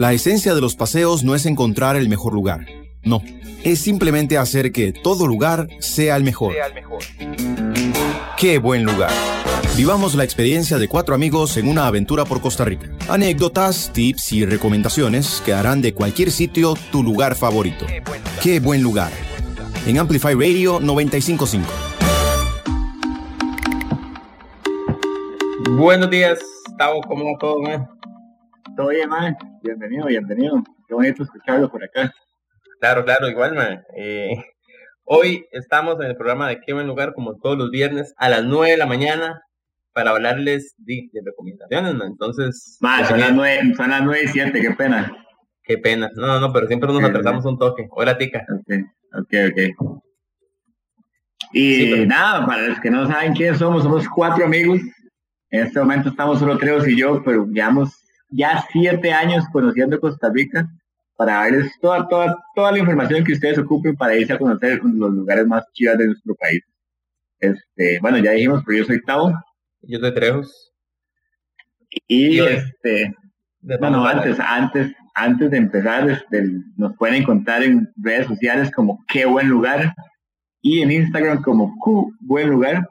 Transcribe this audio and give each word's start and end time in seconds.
La 0.00 0.14
esencia 0.14 0.54
de 0.54 0.62
los 0.62 0.76
paseos 0.76 1.24
no 1.24 1.34
es 1.34 1.44
encontrar 1.44 1.94
el 1.94 2.08
mejor 2.08 2.32
lugar. 2.32 2.64
No, 3.02 3.22
es 3.62 3.80
simplemente 3.80 4.38
hacer 4.38 4.72
que 4.72 4.94
todo 4.94 5.26
lugar 5.26 5.68
sea 5.78 6.16
el 6.16 6.24
mejor. 6.24 6.54
Qué 8.38 8.56
buen 8.56 8.84
lugar. 8.84 9.10
Vivamos 9.76 10.14
la 10.14 10.24
experiencia 10.24 10.78
de 10.78 10.88
cuatro 10.88 11.14
amigos 11.14 11.58
en 11.58 11.68
una 11.68 11.86
aventura 11.86 12.24
por 12.24 12.40
Costa 12.40 12.64
Rica. 12.64 12.90
Anécdotas, 13.10 13.90
tips 13.92 14.32
y 14.32 14.46
recomendaciones 14.46 15.42
que 15.44 15.52
harán 15.52 15.82
de 15.82 15.92
cualquier 15.92 16.30
sitio 16.30 16.76
tu 16.90 17.02
lugar 17.02 17.34
favorito. 17.34 17.84
Qué 18.42 18.58
buen 18.58 18.82
lugar. 18.82 19.12
En 19.86 19.98
Amplify 19.98 20.32
Radio 20.32 20.80
955. 20.80 21.68
Buenos 25.76 26.08
días, 26.08 26.38
¿cómo 27.06 27.24
va 27.26 27.38
todo, 27.38 27.60
man? 27.60 27.99
Todo 28.80 28.88
bien, 28.88 29.10
man. 29.10 29.36
Bienvenido, 29.62 30.06
bienvenido. 30.06 30.64
Qué 30.88 30.94
bonito 30.94 31.22
escucharlo 31.22 31.70
por 31.70 31.84
acá. 31.84 32.10
Claro, 32.80 33.04
claro, 33.04 33.28
igual, 33.28 33.54
man. 33.54 33.82
Eh, 33.94 34.42
hoy 35.04 35.44
estamos 35.52 36.00
en 36.00 36.06
el 36.06 36.16
programa 36.16 36.48
de 36.48 36.62
Qué 36.62 36.72
buen 36.72 36.86
lugar, 36.86 37.12
como 37.12 37.36
todos 37.36 37.58
los 37.58 37.70
viernes, 37.70 38.14
a 38.16 38.30
las 38.30 38.42
9 38.42 38.70
de 38.70 38.76
la 38.78 38.86
mañana, 38.86 39.42
para 39.92 40.12
hablarles 40.12 40.74
de, 40.78 41.10
recomendaciones, 41.22 41.94
man. 41.94 42.08
Entonces... 42.12 42.78
Man, 42.80 43.04
son, 43.04 43.20
las 43.20 43.34
9, 43.34 43.74
son 43.76 43.90
las 43.90 44.02
9 44.02 44.20
y 44.24 44.28
7, 44.28 44.60
qué 44.62 44.70
pena. 44.70 45.14
Qué 45.62 45.76
pena. 45.76 46.08
No, 46.14 46.40
no, 46.40 46.50
pero 46.50 46.66
siempre 46.66 46.90
nos 46.90 47.04
apretamos 47.04 47.44
un 47.44 47.58
toque. 47.58 47.86
Hola, 47.90 48.16
tica. 48.16 48.46
Ok, 48.48 48.76
ok, 49.12 49.58
ok. 49.78 50.02
Y 51.52 52.06
nada, 52.06 52.46
para 52.46 52.62
los 52.62 52.80
que 52.80 52.90
no 52.90 53.06
saben 53.06 53.34
quiénes 53.34 53.58
somos, 53.58 53.82
somos 53.82 54.08
cuatro 54.08 54.46
amigos. 54.46 54.80
En 55.50 55.66
este 55.66 55.80
momento 55.80 56.08
estamos 56.08 56.38
solo 56.38 56.56
Treos 56.56 56.88
y 56.88 56.96
yo, 56.96 57.22
pero 57.22 57.44
llevamos 57.44 58.00
ya 58.30 58.64
siete 58.70 59.12
años 59.12 59.44
conociendo 59.52 60.00
Costa 60.00 60.30
Rica 60.32 60.68
para 61.16 61.34
darles 61.34 61.72
toda, 61.80 62.08
toda, 62.08 62.38
toda 62.54 62.72
la 62.72 62.78
información 62.78 63.24
que 63.24 63.34
ustedes 63.34 63.58
ocupen 63.58 63.94
para 63.94 64.16
irse 64.16 64.32
a 64.32 64.38
conocer 64.38 64.80
los 64.82 65.12
lugares 65.12 65.46
más 65.46 65.64
chidos 65.72 65.98
de 65.98 66.06
nuestro 66.06 66.34
país. 66.34 66.62
Este, 67.38 67.98
bueno, 68.00 68.18
ya 68.18 68.32
dijimos, 68.32 68.62
pero 68.64 68.78
yo 68.78 68.84
soy 68.84 69.02
Tavo. 69.02 69.32
Yo 69.82 69.98
soy 69.98 70.14
Trejos. 70.14 70.72
Y, 72.06 72.38
este, 72.40 73.14
bueno, 73.62 74.06
antes, 74.06 74.38
antes, 74.40 74.92
antes 75.14 75.50
de 75.50 75.56
empezar, 75.56 76.08
este, 76.08 76.42
nos 76.76 76.96
pueden 76.96 77.16
encontrar 77.16 77.62
en 77.62 77.92
redes 77.96 78.26
sociales 78.26 78.70
como 78.70 79.04
Qué 79.08 79.26
Buen 79.26 79.48
Lugar 79.48 79.94
y 80.62 80.82
en 80.82 80.90
Instagram 80.90 81.42
como 81.42 81.76
Q 81.80 82.14
Buen 82.20 82.48
Lugar. 82.50 82.88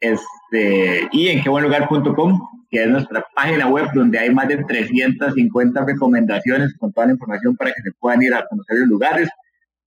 Este, 0.00 1.08
y 1.12 1.28
en 1.28 1.42
quebuenlugar.com, 1.42 2.53
que 2.74 2.82
es 2.82 2.88
nuestra 2.88 3.24
página 3.36 3.68
web 3.68 3.86
donde 3.94 4.18
hay 4.18 4.30
más 4.30 4.48
de 4.48 4.64
350 4.64 5.84
recomendaciones 5.84 6.76
con 6.76 6.92
toda 6.92 7.06
la 7.06 7.12
información 7.12 7.56
para 7.56 7.72
que 7.72 7.80
se 7.82 7.92
puedan 8.00 8.20
ir 8.20 8.34
a 8.34 8.44
conocer 8.46 8.78
los 8.80 8.88
lugares. 8.88 9.28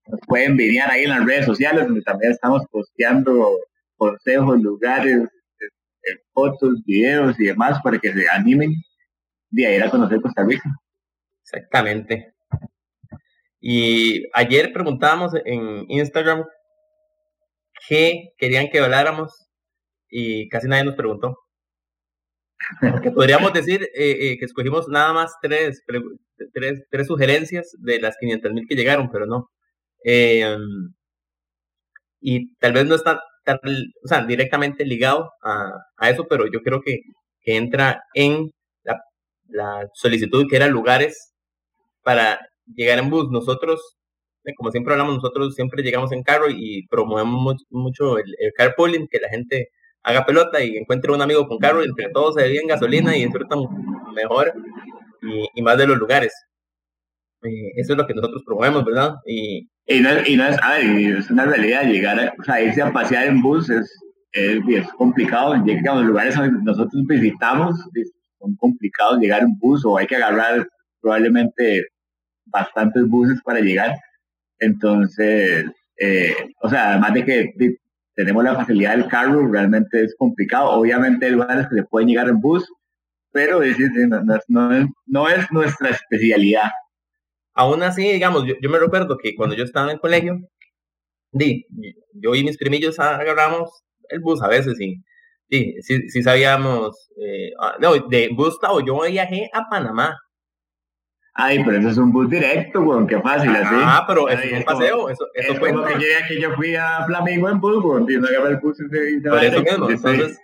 Nos 0.07 0.21
pueden 0.25 0.55
venir 0.55 0.83
ahí 0.83 1.03
en 1.03 1.09
las 1.09 1.25
redes 1.25 1.45
sociales 1.45 1.83
donde 1.83 2.01
también 2.03 2.31
estamos 2.31 2.63
posteando 2.71 3.57
consejos, 3.97 4.61
lugares, 4.61 5.17
este, 5.19 6.23
fotos, 6.31 6.81
videos 6.85 7.37
y 7.41 7.47
demás 7.47 7.77
para 7.83 7.99
que 7.99 8.13
se 8.13 8.25
animen 8.31 8.73
de 9.49 9.75
ir 9.75 9.83
a 9.83 9.89
conocer 9.89 10.21
Costa 10.21 10.45
Rica. 10.45 10.69
Exactamente. 11.43 12.35
Y 13.59 14.23
ayer 14.33 14.71
preguntábamos 14.71 15.33
en 15.43 15.91
Instagram 15.91 16.45
qué 17.89 18.29
querían 18.37 18.69
que 18.69 18.79
habláramos 18.79 19.49
y 20.09 20.47
casi 20.47 20.69
nadie 20.69 20.85
nos 20.85 20.95
preguntó. 20.95 21.37
Podríamos 23.13 23.53
decir 23.53 23.83
eh, 23.93 24.31
eh, 24.31 24.37
que 24.37 24.45
escogimos 24.45 24.87
nada 24.87 25.13
más 25.13 25.33
tres, 25.41 25.83
tres, 26.53 26.83
tres 26.89 27.07
sugerencias 27.07 27.75
de 27.79 27.99
las 27.99 28.17
500 28.17 28.51
mil 28.53 28.65
que 28.67 28.75
llegaron, 28.75 29.09
pero 29.11 29.25
no. 29.25 29.49
Em, 30.03 30.93
y 32.19 32.53
tal 32.55 32.73
vez 32.73 32.85
no 32.85 32.95
está 32.95 33.21
o 34.03 34.07
sea, 34.07 34.25
directamente 34.25 34.85
ligado 34.85 35.31
a, 35.41 35.71
a, 35.97 36.09
eso, 36.09 36.27
pero 36.27 36.47
yo 36.51 36.61
creo 36.61 36.81
que, 36.81 36.99
que 37.41 37.55
entra 37.55 38.03
en 38.13 38.51
la, 38.83 39.01
la, 39.47 39.87
solicitud 39.93 40.47
que 40.49 40.57
eran 40.57 40.71
lugares 40.71 41.33
para 42.03 42.39
llegar 42.65 42.99
en 42.99 43.09
bus. 43.09 43.29
Nosotros 43.31 43.97
como 44.55 44.71
siempre 44.71 44.93
hablamos, 44.93 45.15
nosotros 45.15 45.55
siempre 45.55 45.83
llegamos 45.83 46.11
en 46.11 46.23
carro 46.23 46.49
y 46.49 46.87
promovemos 46.87 47.65
mucho, 47.69 48.17
el, 48.17 48.25
carpooling, 48.55 49.07
que 49.07 49.19
la 49.19 49.29
gente 49.29 49.69
haga 50.03 50.25
pelota 50.25 50.63
y 50.63 50.77
encuentre 50.77 51.11
un 51.11 51.21
amigo 51.21 51.47
con 51.47 51.57
carro, 51.57 51.83
y 51.83 51.87
entre 51.87 52.09
todos 52.09 52.35
se 52.35 52.55
en 52.55 52.67
gasolina 52.67 53.15
y 53.15 53.23
disfrutan 53.23 53.59
mejor 54.15 54.53
y, 55.53 55.61
más 55.61 55.77
de 55.77 55.87
los 55.87 55.97
lugares. 55.97 56.33
Eh, 57.43 57.71
eso 57.75 57.93
es 57.93 57.97
lo 57.97 58.07
que 58.07 58.13
nosotros 58.13 58.43
promovemos, 58.45 58.85
¿verdad? 58.85 59.15
Y, 59.25 59.69
y, 59.85 59.99
no, 59.99 60.09
y 60.25 60.35
no 60.35 60.47
es, 60.47 60.57
es 61.19 61.29
una 61.29 61.45
realidad 61.45 61.83
llegar, 61.83 62.19
a, 62.19 62.33
o 62.39 62.43
sea, 62.43 62.61
irse 62.61 62.81
a 62.81 62.91
pasear 62.91 63.27
en 63.27 63.41
bus 63.41 63.69
es, 63.69 63.91
es, 64.31 64.87
complicado, 64.97 65.55
llegar 65.63 65.95
a 65.95 65.99
los 65.99 66.05
lugares 66.05 66.35
donde 66.35 66.63
nosotros 66.63 67.03
visitamos, 67.07 67.79
son 68.39 68.55
complicados 68.55 69.19
llegar 69.19 69.41
en 69.41 69.57
bus 69.57 69.83
o 69.85 69.97
hay 69.97 70.07
que 70.07 70.15
agarrar 70.15 70.67
probablemente 71.01 71.85
bastantes 72.45 73.07
buses 73.07 73.41
para 73.43 73.59
llegar. 73.59 73.95
Entonces, 74.59 75.65
eh, 75.99 76.33
o 76.61 76.69
sea, 76.69 76.91
además 76.91 77.13
de 77.13 77.25
que 77.25 77.53
tenemos 78.17 78.43
la 78.43 78.55
facilidad 78.55 78.97
del 78.97 79.07
carro, 79.07 79.47
realmente 79.47 80.03
es 80.03 80.15
complicado. 80.17 80.71
Obviamente 80.71 81.27
hay 81.27 81.33
lugares 81.33 81.67
que 81.69 81.75
se 81.75 81.83
pueden 81.83 82.09
llegar 82.09 82.27
en 82.27 82.41
bus, 82.41 82.67
pero 83.31 83.61
es, 83.61 83.77
no, 84.49 84.73
es, 84.73 84.87
no, 85.05 85.29
es, 85.29 85.51
nuestra 85.51 85.91
especialidad. 85.91 86.71
Aún 87.53 87.83
así, 87.83 88.11
digamos, 88.11 88.45
yo, 88.45 88.69
me 88.69 88.79
recuerdo 88.79 89.19
que 89.21 89.35
cuando 89.35 89.55
yo 89.55 89.63
estaba 89.63 89.85
en 89.85 89.93
el 89.93 89.99
colegio, 89.99 90.39
di, 91.31 91.67
yo 92.13 92.33
y 92.33 92.43
mis 92.43 92.57
primillos 92.57 92.99
agarramos 92.99 93.69
el 94.09 94.19
bus 94.19 94.41
a 94.41 94.47
veces 94.47 94.79
y 94.81 94.95
sí, 95.49 95.75
sí, 96.09 96.23
sabíamos, 96.23 97.11
eh, 97.23 97.51
ah, 97.61 97.75
no, 97.79 97.93
de 97.93 98.29
Gustavo, 98.29 98.83
yo 98.83 98.99
viajé 99.03 99.47
a 99.53 99.69
Panamá 99.69 100.17
Ay, 101.39 101.63
pero 101.63 101.77
eso 101.77 101.89
es 101.89 101.97
un 101.99 102.11
bus 102.11 102.27
directo, 102.31 102.81
weón, 102.81 103.05
qué 103.05 103.21
fácil, 103.21 103.51
así. 103.51 103.75
Ah, 103.77 104.03
pero 104.07 104.27
eso 104.27 104.41
es 104.41 104.53
un 104.53 104.63
paseo, 104.63 105.07
eso, 105.07 105.27
eso 105.35 105.53
es 105.53 105.59
como 105.59 105.83
que 105.85 105.93
llegué 105.93 106.15
aquí, 106.15 106.41
yo 106.41 106.51
fui 106.55 106.75
a 106.75 107.05
Flamingo 107.05 107.47
en 107.47 107.59
bus, 107.59 107.83
weón, 107.83 108.07
y 108.09 108.17
no 108.17 108.27
agarré 108.27 108.55
el 108.55 108.57
bus 108.57 108.79
y 108.79 108.89
se 109.21 109.29
Por 109.29 109.43
eso 109.43 109.61
mismo, 109.61 109.87
yo 109.87 109.93
entonces... 109.93 110.39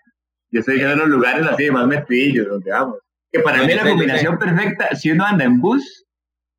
yo 0.52 0.60
estoy 0.60 0.82
en 0.82 1.00
los 1.00 1.08
lugares 1.08 1.48
así, 1.48 1.72
más 1.72 1.88
metrillos, 1.88 2.48
donde 2.48 2.70
vamos. 2.70 3.00
Que 3.32 3.40
para 3.40 3.64
mí 3.64 3.74
la 3.74 3.90
combinación 3.90 4.38
perfecta, 4.38 4.96
si 4.96 5.10
uno 5.10 5.26
anda 5.26 5.46
en 5.46 5.60
bus, 5.60 6.06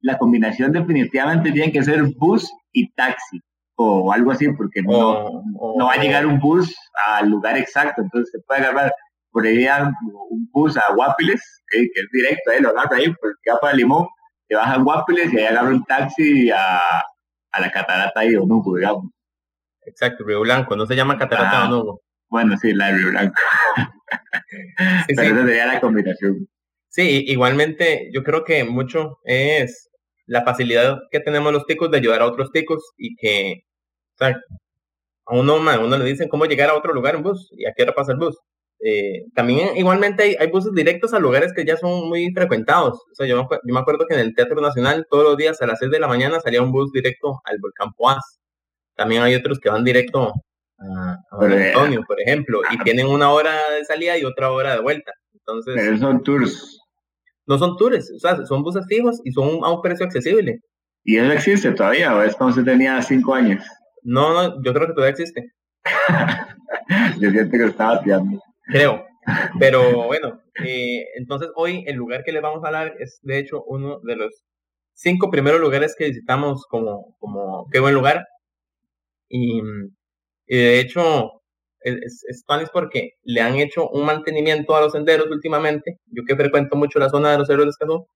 la 0.01 0.19
combinación 0.19 0.73
definitivamente 0.73 1.53
tiene 1.53 1.71
que 1.71 1.85
ser 1.85 2.03
bus 2.19 2.51
y 2.73 2.93
taxi, 2.95 3.41
o 3.77 4.13
algo 4.13 4.33
así, 4.33 4.49
porque 4.53 4.83
no, 4.83 5.45
no 5.79 5.87
va 5.87 5.93
a 5.93 6.03
llegar 6.03 6.27
un 6.27 6.41
bus 6.41 6.75
al 7.07 7.31
lugar 7.31 7.57
exacto, 7.57 8.03
entonces 8.03 8.33
se 8.33 8.41
puede 8.41 8.63
agarrar 8.63 8.93
por 9.31 9.47
ahí 9.47 9.65
un 10.31 10.49
bus 10.53 10.77
a 10.77 10.83
Guapiles, 10.93 11.41
que, 11.69 11.83
es 11.83 12.09
directo, 12.13 12.51
ahí 12.51 12.61
lo 12.61 12.71
agarra 12.71 12.97
ahí, 12.97 13.07
porque 13.09 13.51
va 13.53 13.59
para 13.61 13.75
Limón, 13.75 14.07
te 14.49 14.55
vas 14.55 14.69
a 14.69 14.79
Guapiles 14.79 15.33
y 15.33 15.39
ahí 15.39 15.45
agarro 15.47 15.71
un 15.71 15.85
taxi 15.85 16.51
a, 16.51 16.79
a 17.53 17.61
la 17.61 17.71
catarata 17.71 18.21
de 18.21 18.39
Onugo, 18.39 18.77
digamos. 18.77 19.11
Exacto, 19.87 20.25
Río 20.25 20.41
Blanco, 20.41 20.77
no 20.77 20.87
se 20.87 20.97
llama 20.97 21.19
catarata 21.19 21.61
de 21.61 21.67
Onugo. 21.67 22.01
Bueno, 22.29 22.57
sí, 22.57 22.73
la 22.73 22.89
de 22.89 22.99
Río 22.99 23.11
Blanco. 23.11 23.35
Pero 25.07 25.23
esa 25.23 25.47
sería 25.47 25.67
la 25.67 25.81
combinación. 25.81 26.49
Sí, 26.89 27.25
igualmente 27.27 28.11
yo 28.13 28.23
creo 28.23 28.45
que 28.45 28.65
mucho 28.65 29.19
es 29.25 29.91
la 30.27 30.43
facilidad 30.43 30.99
que 31.11 31.21
tenemos 31.21 31.53
los 31.53 31.67
ticos 31.67 31.91
de 31.91 31.99
ayudar 31.99 32.23
a 32.23 32.27
otros 32.27 32.51
ticos 32.53 32.93
y 32.97 33.17
que, 33.17 33.65
o 34.15 34.19
sea, 34.19 34.41
a 35.27 35.35
uno, 35.35 35.55
a 35.69 35.79
uno 35.79 35.99
le 35.99 36.05
dicen 36.05 36.29
cómo 36.29 36.47
llegar 36.47 36.71
a 36.71 36.75
otro 36.75 36.93
lugar 36.93 37.15
en 37.15 37.23
bus 37.23 37.51
y 37.53 37.67
a 37.67 37.73
qué 37.73 37.83
hora 37.83 37.95
pasa 37.95 38.13
el 38.13 38.19
bus. 38.19 38.39
Eh, 38.87 39.25
también 39.35 39.79
igualmente 39.79 40.37
hay, 40.39 40.51
buses 40.51 40.75
directos 40.75 41.15
a 41.15 41.19
lugares 41.19 41.55
que 41.55 41.65
ya 41.65 41.79
son 41.79 42.07
muy 42.07 42.31
frecuentados. 42.35 43.01
O 43.11 43.15
sea, 43.15 43.27
yo 43.27 43.37
me, 43.39 43.49
yo 43.51 43.75
me, 43.75 43.81
acuerdo 43.81 44.05
que 44.07 44.13
en 44.13 44.21
el 44.21 44.35
Teatro 44.35 44.61
Nacional 44.61 45.07
todos 45.09 45.25
los 45.25 45.39
días 45.39 45.61
a 45.63 45.67
las 45.67 45.79
6 45.79 45.91
de 45.91 46.01
la 46.01 46.07
mañana 46.07 46.39
salía 46.39 46.61
un 46.61 46.71
bus 46.71 46.93
directo 46.93 47.41
al 47.45 47.59
Volcán 47.61 47.95
Poás. 47.97 48.41
También 48.95 49.23
hay 49.23 49.35
otros 49.35 49.59
que 49.59 49.71
van 49.71 49.85
directo 49.85 50.35
a, 50.79 51.17
Antonio, 51.31 52.05
por 52.07 52.21
ejemplo, 52.21 52.61
y 52.71 52.79
tienen 52.85 53.07
una 53.07 53.31
hora 53.31 53.55
de 53.75 53.87
salida 53.87 54.19
y 54.19 54.25
otra 54.25 54.51
hora 54.51 54.75
de 54.75 54.83
vuelta. 54.83 55.13
Entonces, 55.33 55.77
Pero 55.77 55.97
son 55.97 56.23
tours. 56.23 56.79
No 57.47 57.57
son 57.57 57.79
tours, 57.79 58.13
o 58.15 58.19
sea, 58.19 58.45
son 58.45 58.63
buses 58.63 58.85
fijos 58.87 59.19
y 59.25 59.33
son 59.33 59.65
a 59.65 59.73
un 59.73 59.81
precio 59.81 60.05
accesible. 60.05 60.61
¿Y 61.05 61.17
eso 61.17 61.33
existe 61.33 61.73
todavía 61.73 62.15
o 62.15 62.23
es 62.23 62.37
como 62.37 62.53
se 62.53 62.63
tenía 62.63 63.01
5 63.01 63.35
años? 63.35 63.65
No, 64.03 64.35
no, 64.35 64.63
yo 64.63 64.75
creo 64.75 64.89
que 64.89 64.93
todavía 64.93 65.13
existe. 65.13 65.53
yo 67.19 67.31
siento 67.31 67.51
que 67.51 67.59
lo 67.59 67.69
estaba 67.69 68.03
tirando 68.03 68.41
creo. 68.67 69.05
Pero 69.59 70.05
bueno, 70.07 70.41
eh, 70.65 71.05
entonces 71.17 71.49
hoy 71.57 71.85
el 71.87 71.97
lugar 71.97 72.25
que 72.25 72.33
les 72.33 72.43
vamos 72.43 72.63
a 72.63 72.67
hablar 72.69 72.95
es 72.99 73.19
de 73.23 73.39
hecho 73.39 73.63
uno 73.65 74.01
de 74.03 74.17
los 74.17 74.45
cinco 74.93 75.31
primeros 75.31 75.61
lugares 75.61 75.95
que 75.99 76.07
visitamos 76.07 76.65
como, 76.69 77.17
como 77.19 77.67
qué 77.73 77.81
buen 77.81 77.95
lugar. 77.95 78.27
Y, 79.29 79.61
de 80.47 80.81
hecho 80.81 81.43
es, 81.81 81.95
es, 81.97 82.25
es 82.29 82.71
porque 82.71 83.13
le 83.25 83.41
han 83.41 83.57
hecho 83.57 83.89
un 83.91 84.05
mantenimiento 84.07 84.77
a 84.77 84.81
los 84.81 84.93
senderos 84.93 85.29
últimamente. 85.31 85.99
Yo 86.07 86.23
que 86.27 86.37
frecuento 86.37 86.77
mucho 86.77 86.99
la 86.99 87.11
zona 87.11 87.33
de 87.33 87.39
los 87.39 87.47
cerros 87.47 87.67
de 87.67 87.71
Escazú, 87.71 88.07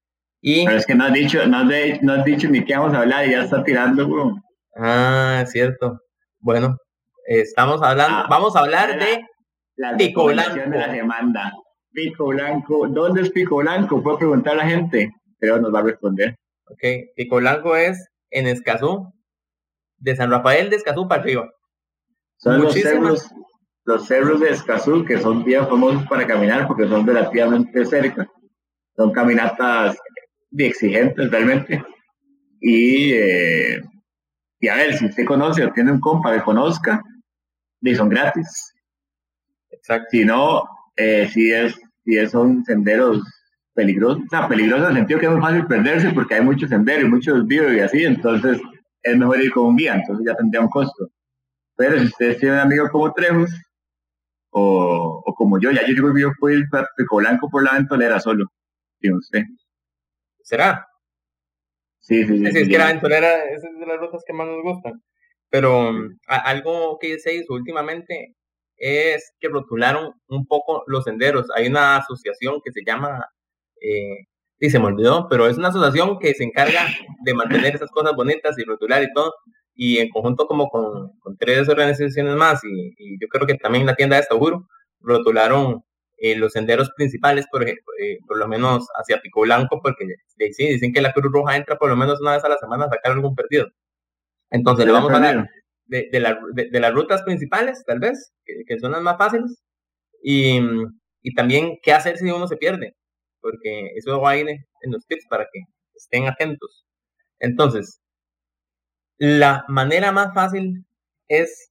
Y... 0.41 0.65
Pero 0.65 0.79
es 0.79 0.87
que 0.87 0.95
no 0.95 1.05
has 1.05 1.12
dicho, 1.12 1.47
no 1.47 1.59
has, 1.59 2.03
no 2.03 2.12
has 2.15 2.25
dicho 2.25 2.49
ni 2.49 2.65
qué 2.65 2.77
vamos 2.77 2.95
a 2.95 3.00
hablar 3.00 3.27
y 3.27 3.33
ya 3.33 3.45
está 3.45 3.62
tirando, 3.65 4.09
bro. 4.09 4.35
Ah, 4.77 5.45
cierto. 5.47 6.00
Bueno, 6.41 6.77
estamos 7.27 7.83
hablando, 7.83 8.19
Ah, 8.19 8.27
vamos 8.31 8.55
a 8.56 8.61
hablar 8.61 8.91
la- 8.91 9.05
de 9.05 9.25
La 9.78 9.96
Pico 9.96 10.26
Blanco. 10.26 10.70
de 10.70 10.78
la 10.78 10.92
semana. 10.92 11.52
Pico 11.92 12.26
Blanco. 12.26 12.88
¿Dónde 12.88 13.22
es 13.22 13.30
Pico 13.30 13.56
Blanco? 13.58 14.02
Puedo 14.02 14.19
preguntar 14.19 14.54
a 14.54 14.56
la 14.56 14.66
gente. 14.66 15.12
Pero 15.38 15.60
nos 15.60 15.72
va 15.72 15.78
a 15.78 15.84
responder. 15.84 16.36
Ok, 16.66 16.82
Pico 17.14 17.36
Blanco 17.36 17.76
es 17.76 18.08
en 18.30 18.48
Escazú, 18.48 19.12
de 19.98 20.16
San 20.16 20.30
Rafael 20.30 20.69
de 20.69 20.76
Escazú 20.76 21.06
para 21.06 21.22
arriba. 21.22 21.48
Son 22.38 22.60
los 22.60 22.75
cerros, 22.75 23.30
los 23.84 24.06
cerros 24.06 24.40
de 24.40 24.50
Escazú, 24.50 25.04
que 25.04 25.19
son 25.19 25.44
bien 25.44 25.66
famosos 25.69 26.06
para 26.08 26.26
caminar 26.26 26.66
porque 26.66 26.88
son 26.88 27.06
relativamente 27.06 27.86
cerca. 27.86 28.28
Son 28.96 29.12
caminatas 29.12 29.96
de 30.50 30.66
exigentes 30.66 31.30
realmente. 31.30 31.84
Y, 32.60 33.12
eh, 33.12 33.80
y 34.58 34.69
a 34.69 34.75
ver, 34.75 34.94
si 34.94 35.06
usted 35.06 35.25
conoce 35.25 35.64
o 35.64 35.72
tiene 35.72 35.92
un 35.92 36.00
compa 36.00 36.34
que 36.34 36.42
conozca, 36.42 37.00
y 37.80 37.94
son 37.94 38.08
gratis. 38.08 38.75
Exacto. 39.70 40.09
Si 40.11 40.25
no, 40.25 40.62
eh, 40.97 41.29
si 41.32 41.53
es, 41.53 41.75
si 42.05 42.17
es- 42.19 42.31
son 42.31 42.65
senderos 42.65 43.23
peligrosos, 43.75 44.23
o 44.25 44.29
sea, 44.31 44.49
peligrosos 44.49 44.85
en 44.87 44.91
el 44.91 44.97
sentido 44.99 45.20
que 45.20 45.26
es 45.26 45.32
muy 45.32 45.41
fácil 45.41 45.67
perderse 45.67 46.11
porque 46.11 46.35
hay 46.35 46.43
muchos 46.43 46.69
senderos, 46.69 47.09
muchos 47.11 47.35
desvíos 47.38 47.73
y 47.75 47.81
así, 47.81 48.05
entonces 48.05 48.61
es 49.03 49.17
mejor 49.17 49.41
ir 49.41 49.53
con 49.53 49.67
un 49.67 49.76
guía, 49.76 49.94
entonces 49.94 50.26
ya 50.26 50.35
tendría 50.35 50.61
un 50.62 50.69
costo. 50.69 51.09
Pero 51.76 51.99
si 52.00 52.06
ustedes 52.06 52.38
tienen 52.38 52.59
un 52.59 52.65
amigo 52.65 52.88
como 52.91 53.12
Trejos, 53.12 53.50
o, 54.50 55.23
o 55.25 55.35
como 55.35 55.61
yo, 55.61 55.71
ya 55.71 55.82
yo 55.87 55.94
digo 55.94 56.12
que 56.14 56.23
yo 56.23 56.32
puedo 56.41 56.59
ir 56.59 56.64
a 56.73 56.87
Pico 56.97 57.17
Blanco 57.17 57.49
por 57.50 57.62
la 57.62 57.75
ventolera 57.75 58.19
solo, 58.19 58.47
sin 59.00 59.14
usted. 59.14 59.43
¿Será? 60.43 60.87
Sí, 62.00 62.25
sí, 62.25 62.38
sí. 62.38 62.47
Sí, 62.47 62.53
sí, 62.53 62.59
es 62.61 62.69
que 62.69 62.79
la 62.79 62.85
ya. 62.85 62.88
aventurera 62.88 63.44
es 63.50 63.62
de 63.62 63.87
las 63.87 63.99
rutas 64.00 64.23
que 64.26 64.32
más 64.32 64.47
nos 64.47 64.62
gustan. 64.62 65.03
Pero 65.50 65.91
a- 66.26 66.37
algo 66.50 66.99
que 66.99 67.19
se 67.19 67.35
hizo 67.35 67.55
últimamente 67.55 68.35
es 68.78 69.32
que 69.40 69.48
rotularon 69.48 70.12
un 70.28 70.46
poco 70.46 70.84
los 70.86 71.04
senderos. 71.04 71.46
Hay 71.54 71.66
una 71.66 71.96
asociación 71.98 72.60
que 72.64 72.72
se 72.72 72.82
llama, 72.86 73.26
eh, 73.80 74.26
sí, 74.60 74.70
se 74.70 74.78
me 74.78 74.86
olvidó, 74.86 75.28
pero 75.28 75.46
es 75.46 75.58
una 75.58 75.69
asociación 75.69 76.19
que 76.19 76.34
se 76.34 76.44
encarga 76.44 76.86
de 77.25 77.34
mantener 77.34 77.76
esas 77.76 77.90
cosas 77.90 78.14
bonitas 78.14 78.58
y 78.58 78.64
rotular 78.64 79.02
y 79.02 79.12
todo. 79.12 79.34
Y 79.75 79.98
en 79.98 80.10
conjunto 80.10 80.46
como 80.46 80.69
con, 80.70 81.19
con 81.20 81.36
tres 81.36 81.69
organizaciones 81.69 82.34
más 82.36 82.64
y, 82.64 82.94
y 82.98 83.20
yo 83.20 83.28
creo 83.28 83.46
que 83.46 83.54
también 83.54 83.86
la 83.86 83.94
tienda 83.94 84.16
de 84.16 84.22
Estauro 84.22 84.66
rotularon 85.00 85.84
eh, 86.20 86.34
los 86.36 86.52
senderos 86.52 86.90
principales, 86.96 87.46
por 87.50 87.62
ejemplo, 87.62 87.84
eh, 88.00 88.19
por 88.26 88.38
lo 88.38 88.48
menos 88.48 88.88
hacia 88.96 89.20
Pico 89.20 89.42
Blanco, 89.42 89.80
porque 89.80 90.04
sí, 90.52 90.66
dicen 90.66 90.92
que 90.92 91.00
la 91.00 91.12
Cruz 91.12 91.32
Roja 91.32 91.56
entra 91.56 91.76
por 91.78 91.88
lo 91.88 91.96
menos 91.96 92.20
una 92.20 92.32
vez 92.32 92.44
a 92.44 92.48
la 92.48 92.56
semana 92.56 92.86
a 92.86 92.88
sacar 92.88 93.12
algún 93.12 93.36
perdido. 93.36 93.69
Entonces, 94.50 94.86
le 94.86 94.92
vamos 94.92 95.12
a 95.12 95.16
hablar 95.16 95.48
de, 95.88 96.08
de, 96.12 96.20
la- 96.20 96.38
de- 96.55 96.70
de 96.70 96.81
las 96.81 96.93
rutas 96.94 97.23
principales, 97.23 97.82
tal 97.87 97.99
vez, 97.99 98.32
que, 98.44 98.55
que 98.67 98.79
son 98.79 98.93
las 98.93 99.02
más 99.02 99.17
fáciles, 99.19 99.62
y, 100.23 100.61
y 101.23 101.35
también 101.35 101.79
qué 101.82 101.93
hacer 101.93 102.17
si 102.19 102.31
uno 102.31 102.46
se 102.49 102.56
pierde, 102.56 102.94
porque 103.40 103.88
eso 103.96 104.20
va 104.20 104.31
a 104.31 104.37
ir 104.37 104.49
en 104.49 104.93
los 104.93 105.06
tips 105.06 105.26
para 105.29 105.44
que 105.52 105.61
estén 105.94 106.26
atentos. 106.26 106.85
Entonces, 107.40 108.00
la 109.19 109.64
manera 109.69 110.12
más 110.12 110.32
fácil 110.35 110.85
es 111.29 111.70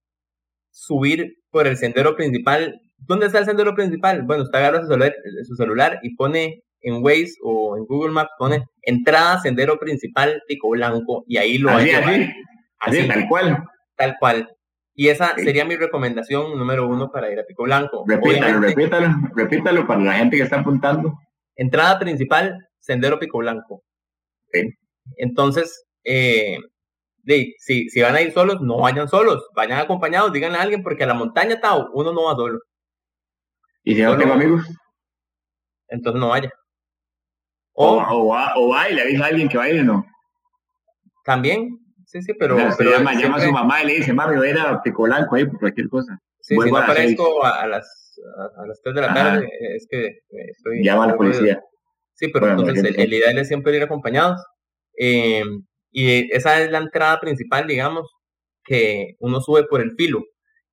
subir 0.71 1.35
por 1.49 1.67
el 1.67 1.77
sendero 1.77 2.15
principal. 2.15 2.79
¿Dónde 2.97 3.27
está 3.27 3.39
el 3.39 3.45
sendero 3.45 3.73
principal? 3.75 4.23
Bueno, 4.23 4.43
usted 4.43 4.59
agarra 4.59 4.81
su 4.81 4.87
celular, 4.87 5.15
su 5.47 5.55
celular 5.55 5.99
y 6.03 6.15
pone 6.15 6.63
en 6.81 7.03
Waze 7.03 7.33
o 7.43 7.77
en 7.77 7.85
Google 7.85 8.11
Maps, 8.11 8.31
pone 8.37 8.65
entrada 8.83 9.39
sendero 9.41 9.79
principal 9.79 10.41
Pico 10.47 10.69
Blanco 10.69 11.23
y 11.27 11.37
ahí 11.37 11.57
lo 11.57 11.69
va 11.69 11.75
a 11.75 11.77
Así, 11.77 11.85
llevar. 11.87 12.03
así, 12.13 12.33
así, 12.99 13.07
tal 13.07 13.27
cual. 13.27 13.63
Tal 13.97 14.15
cual. 14.19 14.49
Y 14.95 15.09
esa 15.09 15.35
sería 15.35 15.65
mi 15.65 15.75
recomendación 15.75 16.57
número 16.57 16.87
uno 16.87 17.11
para 17.11 17.31
ir 17.31 17.39
a 17.39 17.45
Pico 17.45 17.63
Blanco. 17.63 18.03
Repítalo, 18.07 18.57
Obviamente, 18.57 18.67
repítalo, 18.67 19.07
repítalo 19.35 19.87
para 19.87 20.01
la 20.01 20.13
gente 20.13 20.37
que 20.37 20.43
está 20.43 20.61
apuntando. 20.61 21.13
entrada 21.55 21.99
principal, 21.99 22.57
Sendero 22.79 23.19
Pico 23.19 23.39
Blanco. 23.39 23.83
Sí. 24.51 24.69
Entonces, 25.17 25.85
eh, 26.03 26.57
de, 27.17 27.53
si, 27.59 27.89
si 27.89 28.01
van 28.01 28.15
a 28.15 28.21
ir 28.21 28.31
solos, 28.33 28.61
no 28.61 28.77
vayan 28.79 29.07
solos, 29.07 29.45
vayan 29.55 29.79
acompañados, 29.79 30.31
díganle 30.33 30.57
a 30.57 30.61
alguien, 30.61 30.83
porque 30.83 31.03
a 31.03 31.07
la 31.07 31.13
montaña 31.13 31.59
Tao 31.59 31.89
uno 31.93 32.13
no 32.13 32.23
va 32.25 32.35
solo, 32.35 32.59
Y 33.83 33.95
si 33.95 34.01
no 34.01 34.17
tengo 34.17 34.33
amigos, 34.33 34.65
entonces 35.89 36.19
no 36.19 36.29
vaya. 36.29 36.51
o, 37.73 37.97
O 37.97 38.23
o, 38.23 38.27
va, 38.29 38.53
o 38.55 38.69
va 38.69 38.89
y 38.89 38.95
le 38.95 39.01
avisa 39.03 39.25
a 39.25 39.27
alguien 39.27 39.49
que 39.49 39.57
ir, 39.69 39.83
¿no? 39.85 40.05
también, 41.23 41.77
sí, 42.07 42.21
sí, 42.21 42.33
pero, 42.33 42.57
pero 42.77 42.91
llama, 42.91 43.13
llama 43.13 43.37
a 43.37 43.41
su 43.41 43.51
mamá 43.51 43.83
y 43.83 43.87
le 43.87 43.93
dice, 43.95 44.13
mami, 44.13 44.35
voy 44.37 44.47
a 44.47 44.51
ir 44.51 44.57
a 44.57 44.81
Pico 44.81 45.03
Blanco 45.03 45.35
ahí 45.35 45.45
por 45.45 45.59
cualquier 45.59 45.89
cosa. 45.89 46.19
sí, 46.39 46.49
si 46.49 46.55
vuelvo 46.55 46.77
no 46.77 46.81
a 46.81 46.83
aparezco 46.85 47.45
a, 47.45 47.61
a 47.61 47.67
las 47.67 48.07
a, 48.37 48.63
a 48.63 48.67
las 48.67 48.81
3 48.81 48.95
de 48.95 49.01
la 49.01 49.07
Ajá. 49.07 49.15
tarde, 49.15 49.47
es 49.75 49.87
que 49.89 50.05
eh, 50.07 50.49
estoy... 50.49 50.83
Llama 50.83 51.03
a 51.03 51.07
la 51.07 51.17
policía. 51.17 51.61
Sí, 52.13 52.29
pero 52.29 52.47
Bueno, 52.47 52.61
entonces 52.61 52.95
el, 52.97 53.13
ideal 53.13 53.37
es 53.37 53.47
siempre 53.47 53.75
ir 53.75 53.83
acompañados. 53.83 54.43
Eh, 54.99 55.43
y 55.91 56.33
esa 56.35 56.61
es 56.61 56.71
la 56.71 56.79
entrada 56.79 57.19
principal, 57.19 57.67
digamos, 57.67 58.09
que 58.63 59.15
uno 59.19 59.39
sube 59.39 59.65
por 59.65 59.81
el 59.81 59.93
filo. 59.95 60.23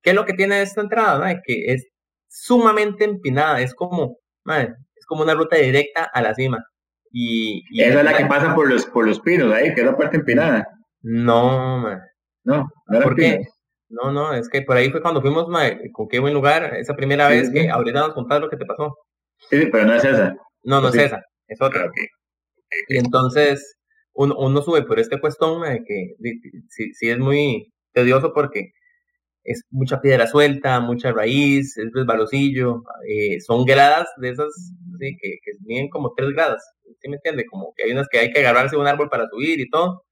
¿Qué 0.01 0.11
es 0.11 0.15
lo 0.15 0.25
que 0.25 0.33
tiene 0.33 0.61
esta 0.61 0.81
entrada? 0.81 1.41
Que 1.45 1.65
es 1.73 1.87
sumamente 2.27 3.05
empinada, 3.05 3.61
es 3.61 3.73
como, 3.73 4.17
es 4.47 5.05
como 5.07 5.23
una 5.23 5.33
ruta 5.33 5.55
directa 5.55 6.03
a 6.03 6.21
la 6.21 6.33
cima. 6.33 6.63
Y, 7.11 7.63
y 7.71 7.81
Esa 7.81 7.99
es 7.99 8.05
la 8.05 8.17
que 8.17 8.25
pasa 8.25 8.53
por 8.53 8.69
los, 8.69 8.85
por 8.87 9.07
los 9.07 9.19
pinos 9.21 9.53
ahí, 9.53 9.73
que 9.73 9.81
es 9.81 9.85
la 9.85 9.95
parte 9.95 10.17
empinada. 10.17 10.67
No, 11.07 11.79
mae. 11.79 11.97
No, 12.43 12.67
¿Por 12.87 13.15
qué? 13.15 13.43
No, 13.89 14.11
no, 14.11 14.33
es 14.33 14.49
que 14.49 14.63
por 14.63 14.75
ahí 14.75 14.89
fue 14.89 15.01
cuando 15.01 15.21
fuimos, 15.21 15.47
mae, 15.47 15.91
con 15.91 16.07
qué 16.07 16.19
buen 16.19 16.33
lugar, 16.33 16.75
esa 16.75 16.95
primera 16.95 17.29
Sí, 17.29 17.35
vez 17.35 17.47
sí. 17.47 17.53
que 17.53 17.69
ahorita 17.69 17.99
nos 17.99 18.13
contás 18.15 18.41
lo 18.41 18.49
que 18.49 18.57
te 18.57 18.65
pasó. 18.65 18.97
Sí, 19.49 19.61
sí, 19.61 19.67
pero 19.71 19.85
no 19.85 19.93
es 19.93 20.03
esa. 20.03 20.35
No, 20.63 20.81
no 20.81 20.91
Sí. 20.91 20.97
es 20.99 21.05
esa, 21.05 21.21
es 21.47 21.61
otra. 21.61 21.85
Ok. 21.85 21.93
Y 22.89 22.97
entonces 22.97 23.75
uno, 24.13 24.35
uno 24.37 24.61
sube 24.63 24.81
por 24.83 24.99
este 24.99 25.19
cuestón 25.19 25.59
mae, 25.59 25.83
que 25.85 26.15
sí, 26.69 26.93
sí 26.95 27.09
es 27.09 27.19
muy 27.19 27.71
tedioso 27.93 28.33
porque 28.33 28.71
es 29.43 29.61
mucha 29.69 30.01
piedra 30.01 30.25
suelta, 30.25 30.79
mucha 30.79 31.11
raíz, 31.11 31.77
es 31.77 31.91
resbalosillo, 31.93 32.81
eh, 33.07 33.39
son 33.41 33.65
gradas 33.65 34.07
de 34.17 34.29
esas 34.31 34.47
sí, 34.99 35.15
que, 35.21 35.37
que 35.43 35.51
miden 35.65 35.89
como 35.89 36.13
tres 36.17 36.31
gradas, 36.31 36.63
¿sí 36.99 37.09
me 37.09 37.17
entiende? 37.17 37.45
Como 37.45 37.71
que 37.77 37.83
hay 37.83 37.91
unas 37.91 38.07
que 38.09 38.17
hay 38.19 38.31
que 38.33 38.39
agarrarse 38.39 38.75
un 38.77 38.87
árbol 38.87 39.09
para 39.09 39.27
subir 39.29 39.59
y 39.59 39.69
todo, 39.69 40.04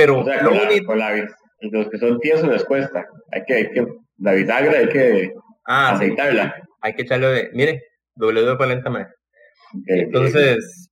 pero 0.00 0.20
O 0.20 0.24
sea, 0.24 0.42
lo 0.42 0.50
con 0.50 0.58
la, 0.58 0.84
con 0.86 0.98
la 0.98 1.36
los 1.60 1.88
que 1.90 1.98
son 1.98 2.18
tiesos 2.20 2.48
les 2.48 2.64
cuesta. 2.64 3.06
Hay 3.32 3.44
que, 3.44 3.54
hay 3.54 3.70
que, 3.70 3.86
la 4.16 4.32
bisagra 4.32 4.78
hay 4.78 4.88
que 4.88 5.34
ah, 5.66 5.94
sí, 5.98 6.04
aceitarla. 6.04 6.54
hay 6.80 6.94
que 6.94 7.02
echarle, 7.02 7.26
de, 7.26 7.50
mire, 7.52 7.82
doble 8.14 8.42
de 8.42 8.56
polenta, 8.56 8.88
mae. 8.88 9.02
Ok, 9.02 9.84
Entonces, 9.88 10.90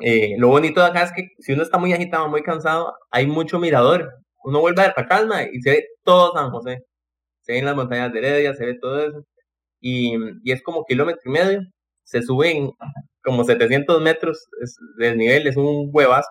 eh, 0.00 0.34
lo 0.36 0.48
bonito 0.48 0.80
de 0.80 0.88
acá 0.88 1.04
es 1.04 1.12
que 1.12 1.28
si 1.38 1.52
uno 1.52 1.62
está 1.62 1.78
muy 1.78 1.92
agitado, 1.92 2.28
muy 2.28 2.42
cansado, 2.42 2.92
hay 3.12 3.26
mucho 3.26 3.60
mirador. 3.60 4.12
Uno 4.42 4.60
vuelve 4.60 4.82
a 4.82 4.92
para 4.92 5.06
calma 5.06 5.44
y 5.44 5.60
se 5.62 5.70
ve 5.70 5.86
todo 6.02 6.32
San 6.32 6.50
José. 6.50 6.84
Se 7.42 7.52
ven 7.52 7.64
las 7.64 7.76
montañas 7.76 8.12
de 8.12 8.18
Heredia, 8.18 8.54
se 8.54 8.66
ve 8.66 8.78
todo 8.80 9.00
eso. 9.00 9.24
Y, 9.80 10.16
y 10.42 10.50
es 10.50 10.60
como 10.62 10.84
kilómetro 10.84 11.22
y 11.24 11.30
medio. 11.30 11.60
Se 12.02 12.20
suben 12.22 12.72
como 13.22 13.44
700 13.44 14.02
metros 14.02 14.48
es, 14.60 14.76
de 14.98 15.14
nivel, 15.14 15.46
es 15.46 15.56
un 15.56 15.88
huevazo. 15.92 16.28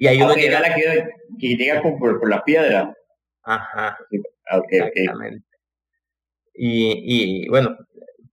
Y 0.00 0.06
ahí 0.08 0.20
uno 0.22 0.34
llega. 0.34 0.60
la 0.60 0.74
que, 0.74 1.04
que 1.38 1.56
llega 1.56 1.80
como 1.82 1.98
por, 1.98 2.18
por 2.18 2.28
la 2.30 2.42
piedra. 2.42 2.92
Ajá, 3.42 3.98
Ah, 4.50 4.58
Ok, 4.58 4.64
ok. 4.64 4.72
exactamente. 4.94 5.46
Y, 6.54 7.44
y 7.44 7.48
bueno, 7.48 7.76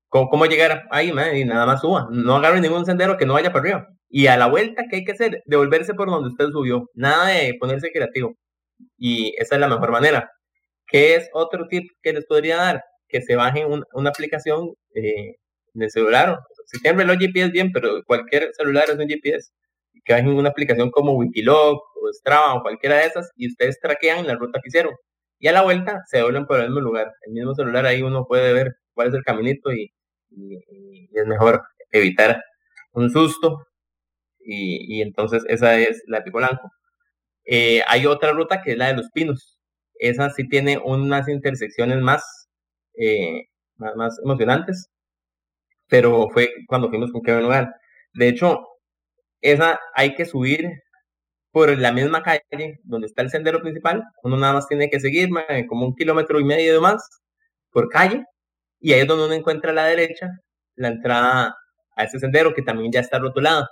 ¿cómo, 0.10 0.30
cómo 0.30 0.46
llegar 0.46 0.84
ahí, 0.92 1.12
man? 1.12 1.36
Y 1.36 1.46
nada 1.46 1.66
más 1.66 1.82
suba. 1.82 2.08
No 2.12 2.36
agarre 2.36 2.62
ningún 2.62 2.86
sendero 2.86 3.18
que 3.18 3.26
no 3.26 3.34
vaya 3.34 3.52
para 3.52 3.62
arriba. 3.62 3.88
Y 4.10 4.28
a 4.28 4.38
la 4.38 4.48
vuelta, 4.48 4.86
¿qué 4.90 4.98
hay 4.98 5.04
que 5.06 5.12
hacer? 5.12 5.44
Devolverse 5.46 5.94
por 5.94 6.10
donde 6.10 6.30
usted 6.30 6.46
subió. 6.52 6.90
Nada 6.94 7.28
de 7.28 7.56
ponerse 7.60 7.92
creativo. 7.92 8.36
Y 8.98 9.34
esa 9.38 9.56
es 9.56 9.62
la 9.62 9.68
mejor 9.68 9.92
manera. 9.92 10.32
¿Qué 10.88 11.16
es 11.16 11.30
otro 11.34 11.68
tip 11.68 11.92
que 12.02 12.14
les 12.14 12.26
podría 12.26 12.58
dar? 12.58 12.84
Que 13.10 13.22
se 13.22 13.36
bajen 13.36 13.68
un- 13.72 13.86
una 13.94 14.10
aplicación 14.10 14.74
eh, 14.96 15.36
de 15.74 15.90
celular. 15.90 16.40
Si 16.66 16.80
tienen 16.82 17.00
reloj 17.00 17.18
GPS, 17.20 17.52
bien, 17.52 17.72
pero 17.72 18.04
cualquier 18.06 18.50
celular 18.54 18.86
es 18.90 18.96
un 18.98 19.08
GPS. 19.08 19.52
Que 20.08 20.14
bajen 20.16 20.30
una 20.30 20.50
aplicación 20.52 20.92
como 20.92 21.14
Wikiloc 21.14 21.82
o 22.04 22.14
Strava 22.14 22.56
o 22.56 22.64
cualquiera 22.64 22.98
de 22.98 23.08
esas 23.08 23.32
y 23.38 23.50
ustedes 23.50 23.80
traquean 23.82 24.28
la 24.28 24.36
ruta 24.36 24.62
que 24.64 24.70
hicieron. 24.70 24.96
Y 25.40 25.50
a 25.50 25.54
la 25.54 25.64
vuelta 25.64 26.04
se 26.08 26.24
vuelven 26.24 26.48
por 26.48 26.60
el 26.62 26.68
mismo 26.68 26.82
lugar. 26.82 27.14
El 27.28 27.34
mismo 27.34 27.56
celular 27.56 27.86
ahí 27.88 28.04
uno 28.04 28.26
puede 28.28 28.54
ver 28.54 28.76
cuál 28.96 29.10
es 29.10 29.16
el 29.16 29.24
caminito 29.26 29.74
y, 29.74 29.94
y- 30.32 30.60
y 31.12 31.20
es 31.20 31.28
mejor 31.28 31.64
evitar 31.92 32.42
un 32.94 33.12
susto. 33.12 33.68
Y, 34.40 34.98
y 35.00 35.02
entonces 35.04 35.44
esa 35.50 35.78
es 35.80 36.04
la 36.08 36.22
de 36.22 36.32
Blanco. 36.32 36.72
Eh, 37.46 37.82
hay 37.88 38.06
otra 38.08 38.34
ruta 38.34 38.62
que 38.64 38.74
es 38.74 38.78
la 38.78 38.88
de 38.90 38.96
los 38.98 39.10
pinos. 39.12 39.60
Esa 40.00 40.30
sí 40.32 40.48
tiene 40.50 40.80
unas 40.84 41.28
intersecciones 41.30 42.00
más, 42.02 42.24
eh, 42.96 43.46
más, 43.78 43.96
más 43.98 44.20
emocionantes. 44.24 44.90
Pero 45.90 46.30
fue 46.30 46.50
cuando 46.68 46.90
fuimos 46.90 47.12
con 47.12 47.22
Kevin 47.22 47.44
Lugar. 47.44 47.74
De 48.14 48.28
hecho, 48.30 48.66
esa 49.42 49.80
hay 49.94 50.16
que 50.16 50.26
subir 50.26 50.70
por 51.52 51.76
la 51.78 51.92
misma 51.92 52.22
calle 52.24 52.80
donde 52.84 53.08
está 53.08 53.22
el 53.22 53.30
sendero 53.30 53.62
principal. 53.62 54.04
Uno 54.24 54.38
nada 54.38 54.54
más 54.54 54.68
tiene 54.68 54.90
que 54.90 55.00
seguir 55.00 55.30
como 55.68 55.86
un 55.86 55.96
kilómetro 55.96 56.40
y 56.40 56.44
medio 56.44 56.74
de 56.74 56.80
más 56.80 57.04
por 57.72 57.90
calle. 57.90 58.24
Y 58.80 58.94
ahí 58.94 59.02
es 59.02 59.08
donde 59.08 59.26
uno 59.26 59.34
encuentra 59.34 59.72
a 59.72 59.74
la 59.74 59.86
derecha 59.86 60.30
la 60.76 60.90
entrada 60.90 61.58
a 61.96 62.04
ese 62.04 62.20
sendero 62.20 62.54
que 62.54 62.62
también 62.62 62.92
ya 62.92 63.00
está 63.00 63.20
rotulado. 63.20 63.68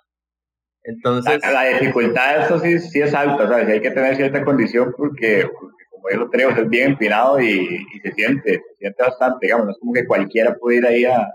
Entonces. 0.83 1.41
La, 1.41 1.63
dificultad 1.65 2.37
de 2.37 2.45
eso 2.45 2.59
sí, 2.59 2.79
sí 2.79 3.01
es 3.01 3.13
alta, 3.13 3.47
¿sabes? 3.47 3.67
Hay 3.67 3.81
que 3.81 3.91
tener 3.91 4.15
cierta 4.15 4.43
condición 4.43 4.93
porque, 4.95 5.47
como 5.89 6.09
yo 6.11 6.17
lo 6.17 6.29
tenemos, 6.29 6.57
es 6.57 6.69
bien 6.69 6.91
empinado 6.91 7.39
y, 7.39 7.85
se 8.03 8.11
siente, 8.11 8.53
se 8.53 8.75
siente 8.79 9.03
bastante, 9.03 9.47
digamos, 9.47 9.65
no 9.65 9.71
es 9.71 9.77
como 9.79 9.93
que 9.93 10.05
cualquiera 10.05 10.55
puede 10.55 10.77
ir 10.77 10.85
ahí 10.85 11.05
a. 11.05 11.33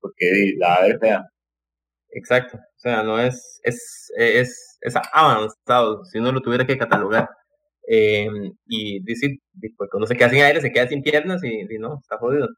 porque 0.00 0.54
la 0.58 0.68
va 0.68 0.74
a 0.74 0.82
ver 0.82 0.98
fea. 0.98 1.24
Exacto, 2.16 2.56
o 2.56 2.78
sea, 2.78 3.02
no 3.02 3.20
es, 3.20 3.60
es, 3.62 4.10
es, 4.16 4.78
es 4.80 4.94
avanzado, 5.12 6.02
si 6.06 6.18
uno 6.18 6.32
lo 6.32 6.40
tuviera 6.40 6.66
que 6.66 6.78
catalogar. 6.78 7.28
Eh, 7.86 8.26
y 8.66 9.04
decir, 9.04 9.38
porque 9.76 9.98
uno 9.98 10.06
se 10.06 10.16
queda 10.16 10.30
sin 10.30 10.40
aire, 10.40 10.62
se 10.62 10.72
queda 10.72 10.88
sin 10.88 11.02
piernas 11.02 11.44
y, 11.44 11.66
no, 11.78 11.98
está 12.00 12.16
jodido. 12.16 12.48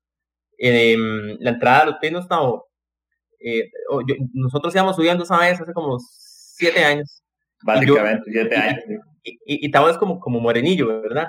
Eh, 0.59 0.97
la 1.41 1.51
entrada 1.51 1.81
a 1.81 1.87
los 1.87 1.97
pinos 1.97 2.23
está, 2.23 2.39
eh, 3.41 3.69
nosotros 4.33 4.73
íbamos 4.77 4.95
subiendo 4.95 5.25
esa 5.25 5.39
vez 5.41 5.61
hace 5.61 5.73
como 5.73 5.99
siete 5.99 6.85
años. 6.85 7.21
Básicamente, 7.65 8.31
siete 8.31 8.57
años. 8.57 8.85
Y, 9.25 9.33
y, 9.45 9.67
y, 9.67 9.91
es 9.91 9.99
como, 9.99 10.21
como 10.21 10.39
morenillo, 10.39 10.87
¿verdad? 11.03 11.27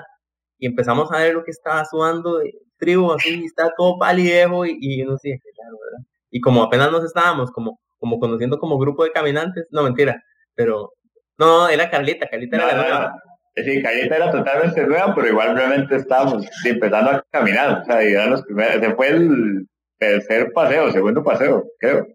Y 0.56 0.66
empezamos 0.66 1.10
a 1.10 1.18
ver 1.18 1.34
lo 1.34 1.42
que 1.42 1.50
estaba 1.50 1.84
sudando 1.84 2.40
tribu, 2.78 3.12
así, 3.12 3.44
está 3.44 3.72
todo 3.76 3.98
palidejo 3.98 4.64
y, 4.66 4.78
y 4.80 5.02
uno 5.02 5.18
sí, 5.18 5.30
claro, 5.30 5.76
¿verdad? 5.84 6.06
Y 6.30 6.40
como 6.40 6.62
apenas 6.62 6.92
nos 6.92 7.04
estábamos 7.04 7.50
como, 7.50 7.80
como 8.00 8.18
conociendo 8.18 8.58
como 8.58 8.78
grupo 8.78 9.04
de 9.04 9.12
caminantes, 9.12 9.66
no, 9.70 9.84
mentira, 9.84 10.20
pero 10.54 10.92
no, 11.38 11.68
era 11.68 11.88
Carlita, 11.88 12.28
Carlita 12.28 12.56
era 12.56 12.66
la 12.66 12.74
nueva. 12.74 13.14
Sí, 13.56 13.82
Carlita 13.82 14.16
era 14.16 14.30
totalmente 14.30 14.86
nueva, 14.86 15.14
pero 15.14 15.28
igual 15.28 15.56
realmente 15.56 15.96
estábamos 15.96 16.46
empezando 16.64 17.10
a 17.10 17.24
caminar, 17.30 17.82
o 17.82 17.84
sea, 17.84 18.02
y 18.02 18.12
eran 18.12 18.30
los 18.30 18.42
primeros, 18.42 18.74
se 18.80 18.94
fue 18.94 19.08
el 19.08 19.66
tercer 19.98 20.52
paseo, 20.52 20.90
segundo 20.90 21.22
paseo, 21.22 21.64
creo. 21.78 22.06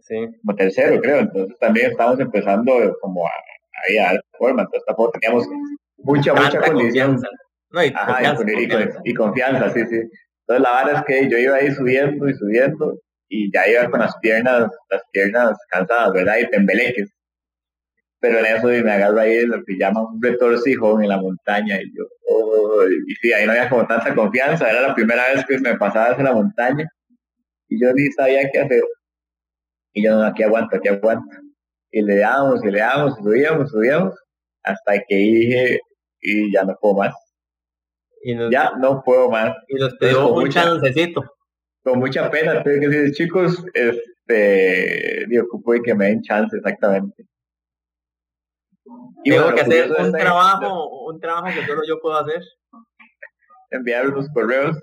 Sí. 0.00 0.26
Como 0.44 0.56
tercero, 0.56 1.00
creo. 1.00 1.20
Entonces 1.20 1.58
también 1.58 1.90
estábamos 1.90 2.20
empezando 2.20 2.72
como 3.00 3.26
a, 3.26 3.30
a, 3.30 4.08
a 4.08 4.12
dar 4.12 4.24
forma. 4.38 4.62
Entonces 4.62 4.84
tampoco 4.86 5.12
teníamos 5.12 5.46
mucha, 5.98 6.34
mucha 6.34 6.60
condición. 6.60 7.20
No, 7.70 7.84
y, 7.84 7.92
confianza, 7.92 8.44
y, 9.04 9.14
confianza, 9.14 9.70
sí, 9.70 9.86
sí. 9.86 10.00
Entonces 10.46 10.62
la 10.62 10.84
verdad 10.84 10.94
es 10.96 11.04
que 11.04 11.30
yo 11.30 11.38
iba 11.38 11.56
ahí 11.56 11.70
subiendo 11.72 12.28
y 12.28 12.34
subiendo 12.34 12.98
y 13.30 13.50
ya 13.52 13.66
iba 13.68 13.90
con 13.90 14.00
las 14.00 14.14
piernas, 14.18 14.68
las 14.90 15.02
piernas 15.12 15.56
cansadas, 15.70 16.12
¿verdad? 16.12 16.36
Y 16.38 16.50
tembeleques. 16.50 17.10
Pero 18.18 18.40
en 18.40 18.46
eso 18.46 18.66
me 18.66 18.92
agarro 18.92 19.20
ahí 19.20 19.46
lo 19.46 19.64
que 19.64 19.78
llaman 19.78 20.04
un 20.12 20.22
retorcijón 20.22 21.02
en 21.02 21.08
la 21.08 21.18
montaña 21.18 21.80
y 21.80 21.96
yo, 21.96 22.04
oh, 22.28 22.84
y 22.84 23.14
sí, 23.14 23.32
ahí 23.32 23.46
no 23.46 23.52
había 23.52 23.70
como 23.70 23.86
tanta 23.86 24.14
confianza, 24.14 24.68
era 24.68 24.82
la 24.82 24.94
primera 24.94 25.32
vez 25.32 25.46
que 25.46 25.58
me 25.58 25.78
pasaba 25.78 26.10
hacia 26.10 26.24
la 26.24 26.34
montaña 26.34 26.86
y 27.68 27.80
yo 27.80 27.92
ni 27.94 28.10
sabía 28.12 28.50
qué 28.52 28.58
hacer. 28.58 28.82
Y 29.92 30.04
yo, 30.04 30.16
no, 30.16 30.24
aquí 30.24 30.42
aguanto, 30.42 30.76
aquí 30.76 30.88
aguanto. 30.88 31.24
Y 31.92 32.02
le 32.02 32.16
damos, 32.18 32.64
y 32.64 32.70
le 32.70 32.80
damos, 32.80 33.16
subíamos, 33.16 33.70
subíamos, 33.70 34.14
hasta 34.62 34.92
que 35.08 35.14
dije, 35.14 35.80
y 36.20 36.52
ya 36.52 36.64
no 36.64 36.76
puedo 36.80 36.96
más. 36.96 37.14
Y 38.22 38.34
ya 38.50 38.72
no 38.78 39.02
puedo 39.04 39.30
más. 39.30 39.56
Y 39.68 39.76
nos 39.76 39.94
pidió 39.94 40.32
un 40.32 40.48
chancecito. 40.50 41.22
Con 41.82 41.98
mucha 41.98 42.30
pena, 42.30 42.62
tengo 42.62 42.80
que 42.80 42.88
decir, 42.88 43.14
chicos, 43.14 43.64
este, 43.74 45.26
digo, 45.28 45.46
puede 45.62 45.82
que 45.82 45.94
me 45.94 46.06
den 46.06 46.22
chance, 46.22 46.56
exactamente. 46.56 47.24
Y 49.24 49.30
tengo 49.30 49.54
que 49.54 49.60
hacer 49.62 49.90
un 49.90 50.12
trabajo, 50.12 51.06
un 51.06 51.20
trabajo 51.20 51.48
que 51.58 51.66
solo 51.66 51.82
yo 51.86 52.00
puedo 52.00 52.18
hacer. 52.18 52.42
Enviar 53.70 54.08
unos 54.08 54.28
correos 54.30 54.76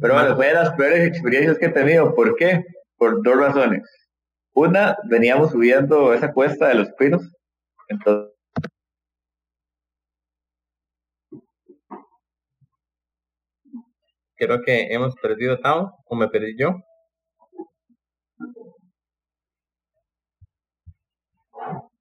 pero 0.00 0.14
bueno, 0.14 0.36
fue 0.36 0.46
de 0.46 0.54
las 0.54 0.70
peores 0.74 1.06
experiencias 1.06 1.58
que 1.58 1.66
he 1.66 1.70
tenido. 1.70 2.14
¿Por 2.14 2.36
qué? 2.36 2.64
Por 2.96 3.22
dos 3.22 3.36
razones. 3.36 3.82
Una, 4.54 4.96
veníamos 5.04 5.50
subiendo 5.50 6.12
esa 6.14 6.32
cuesta 6.32 6.68
de 6.68 6.74
los 6.74 6.92
pinos. 6.92 7.22
Entonces, 7.88 8.32
creo 14.40 14.62
que 14.62 14.92
hemos 14.92 15.14
perdido 15.16 15.58
Tao, 15.60 15.94
o 16.06 16.16
me 16.16 16.28
perdí 16.28 16.56
yo. 16.56 16.76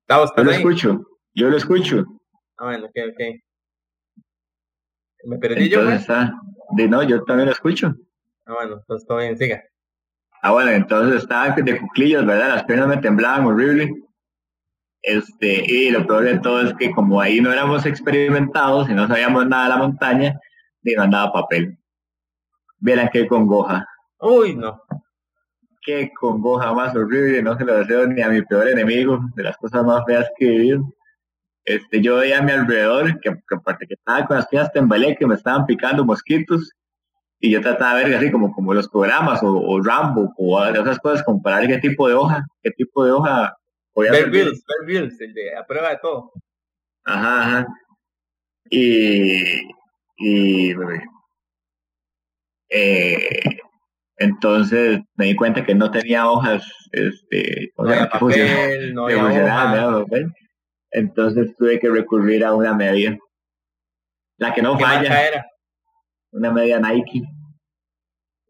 Tao, 0.06 0.24
¿estás 0.24 0.38
yo 0.38 0.44
lo 0.44 0.52
escucho, 0.52 1.06
yo 1.36 1.50
lo 1.50 1.58
escucho. 1.58 2.06
Ah, 2.58 2.66
bueno, 2.66 2.86
ok, 2.86 2.98
ok. 3.12 3.22
¿Me 5.26 5.38
perdí 5.38 5.70
yo? 5.70 5.82
Entonces 5.82 6.02
está, 6.02 6.34
de 6.72 6.88
no, 6.88 7.04
yo 7.04 7.24
también 7.26 7.48
lo 7.48 7.52
escucho. 7.52 7.94
Ah, 8.46 8.54
bueno, 8.54 8.82
pues 8.88 9.06
todo 9.06 9.18
bien, 9.18 9.38
siga. 9.38 9.62
Ah, 10.42 10.52
bueno, 10.54 10.72
entonces 10.72 11.22
estaba 11.22 11.50
de 11.50 11.80
cuclillas, 11.80 12.26
¿verdad? 12.26 12.56
Las 12.56 12.64
piernas 12.64 12.88
me 12.88 12.98
temblaban 12.98 13.46
horrible. 13.46 13.94
Este, 15.02 15.64
y 15.66 15.92
lo 15.92 16.06
peor 16.06 16.24
de 16.24 16.40
todo 16.40 16.62
es 16.62 16.74
que 16.76 16.92
como 16.92 17.22
ahí 17.22 17.42
no 17.42 17.52
éramos 17.52 17.86
experimentados 17.86 18.90
y 18.90 18.94
no 18.94 19.08
sabíamos 19.08 19.48
nada 19.48 19.64
de 19.64 19.70
la 19.70 19.78
montaña, 19.78 20.40
ni 20.82 20.96
mandaba 20.96 21.32
papel. 21.32 21.79
Vieran 22.80 23.10
qué 23.12 23.28
congoja. 23.28 23.88
Uy, 24.20 24.56
no. 24.56 24.82
Qué 25.82 26.12
congoja 26.14 26.74
más 26.74 26.96
horrible, 26.96 27.42
no 27.42 27.58
se 27.58 27.66
lo 27.66 27.78
deseo 27.78 28.06
ni 28.08 28.22
a 28.22 28.30
mi 28.30 28.42
peor 28.42 28.68
enemigo, 28.68 29.20
de 29.36 29.44
las 29.44 29.58
cosas 29.58 29.84
más 29.84 30.04
feas 30.06 30.30
que 30.38 30.46
he 30.46 30.52
vivido. 30.52 30.94
Este, 31.64 32.02
yo 32.02 32.18
veía 32.18 32.40
a 32.40 32.42
mi 32.42 32.52
alrededor, 32.52 33.20
que, 33.20 33.30
aparte 33.56 33.88
que 33.88 33.94
estaba 33.94 34.26
con 34.26 34.38
las 34.38 34.48
piernas 34.48 34.72
tembalé, 34.72 35.16
que 35.16 35.28
me 35.28 35.36
estaban 35.36 35.66
picando 35.66 36.06
mosquitos, 36.06 36.72
y 37.40 37.52
yo 37.52 37.62
trataba 37.62 38.00
de 38.00 38.06
ver 38.06 38.16
así 38.16 38.32
como, 38.32 38.52
como 38.52 38.74
los 38.74 38.90
programas, 38.90 39.40
o, 39.44 39.82
Rambo, 39.82 40.34
o 40.38 40.64
esas 40.66 41.00
cosas, 41.00 41.24
comparar 41.24 41.68
qué 41.68 41.78
tipo 41.78 42.08
de 42.08 42.14
hoja, 42.14 42.46
qué 42.62 42.72
tipo 42.72 43.06
de 43.06 43.12
hoja 43.12 43.56
podía 43.94 44.12
Bear 44.12 44.30
Bills, 44.30 44.64
Bills, 44.86 45.22
el 45.22 45.34
de 45.34 45.56
a 45.56 45.66
prueba 45.66 45.90
de 45.90 45.98
todo. 46.02 46.32
Ajá, 47.06 47.42
ajá. 47.42 47.68
Y, 48.70 49.72
y 50.18 50.74
eh, 52.70 53.60
entonces 54.18 55.00
me 55.16 55.26
di 55.26 55.36
cuenta 55.36 55.66
que 55.66 55.76
no 55.76 55.92
tenía 55.92 56.30
hojas, 56.30 56.64
este, 56.92 57.72
no 57.78 57.84
papel, 58.10 58.98
hoja. 58.98 60.06
Entonces 60.92 61.56
tuve 61.58 61.80
que 61.80 61.90
recurrir 61.90 62.44
a 62.44 62.54
una 62.54 62.74
media. 62.74 63.18
La 64.38 64.54
que 64.54 64.62
no 64.62 64.78
falla. 64.78 65.28
Era? 65.28 65.46
Una 66.32 66.52
media 66.52 66.80
Nike. 66.80 67.22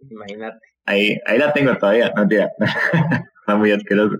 Imagínate. 0.09 0.59
Ahí, 0.85 1.19
ahí 1.25 1.37
la 1.37 1.53
tengo 1.53 1.77
todavía, 1.77 2.11
no 2.15 2.27
tira. 2.27 2.49
Está 2.59 3.55
muy 3.55 3.71
asqueroso. 3.71 4.17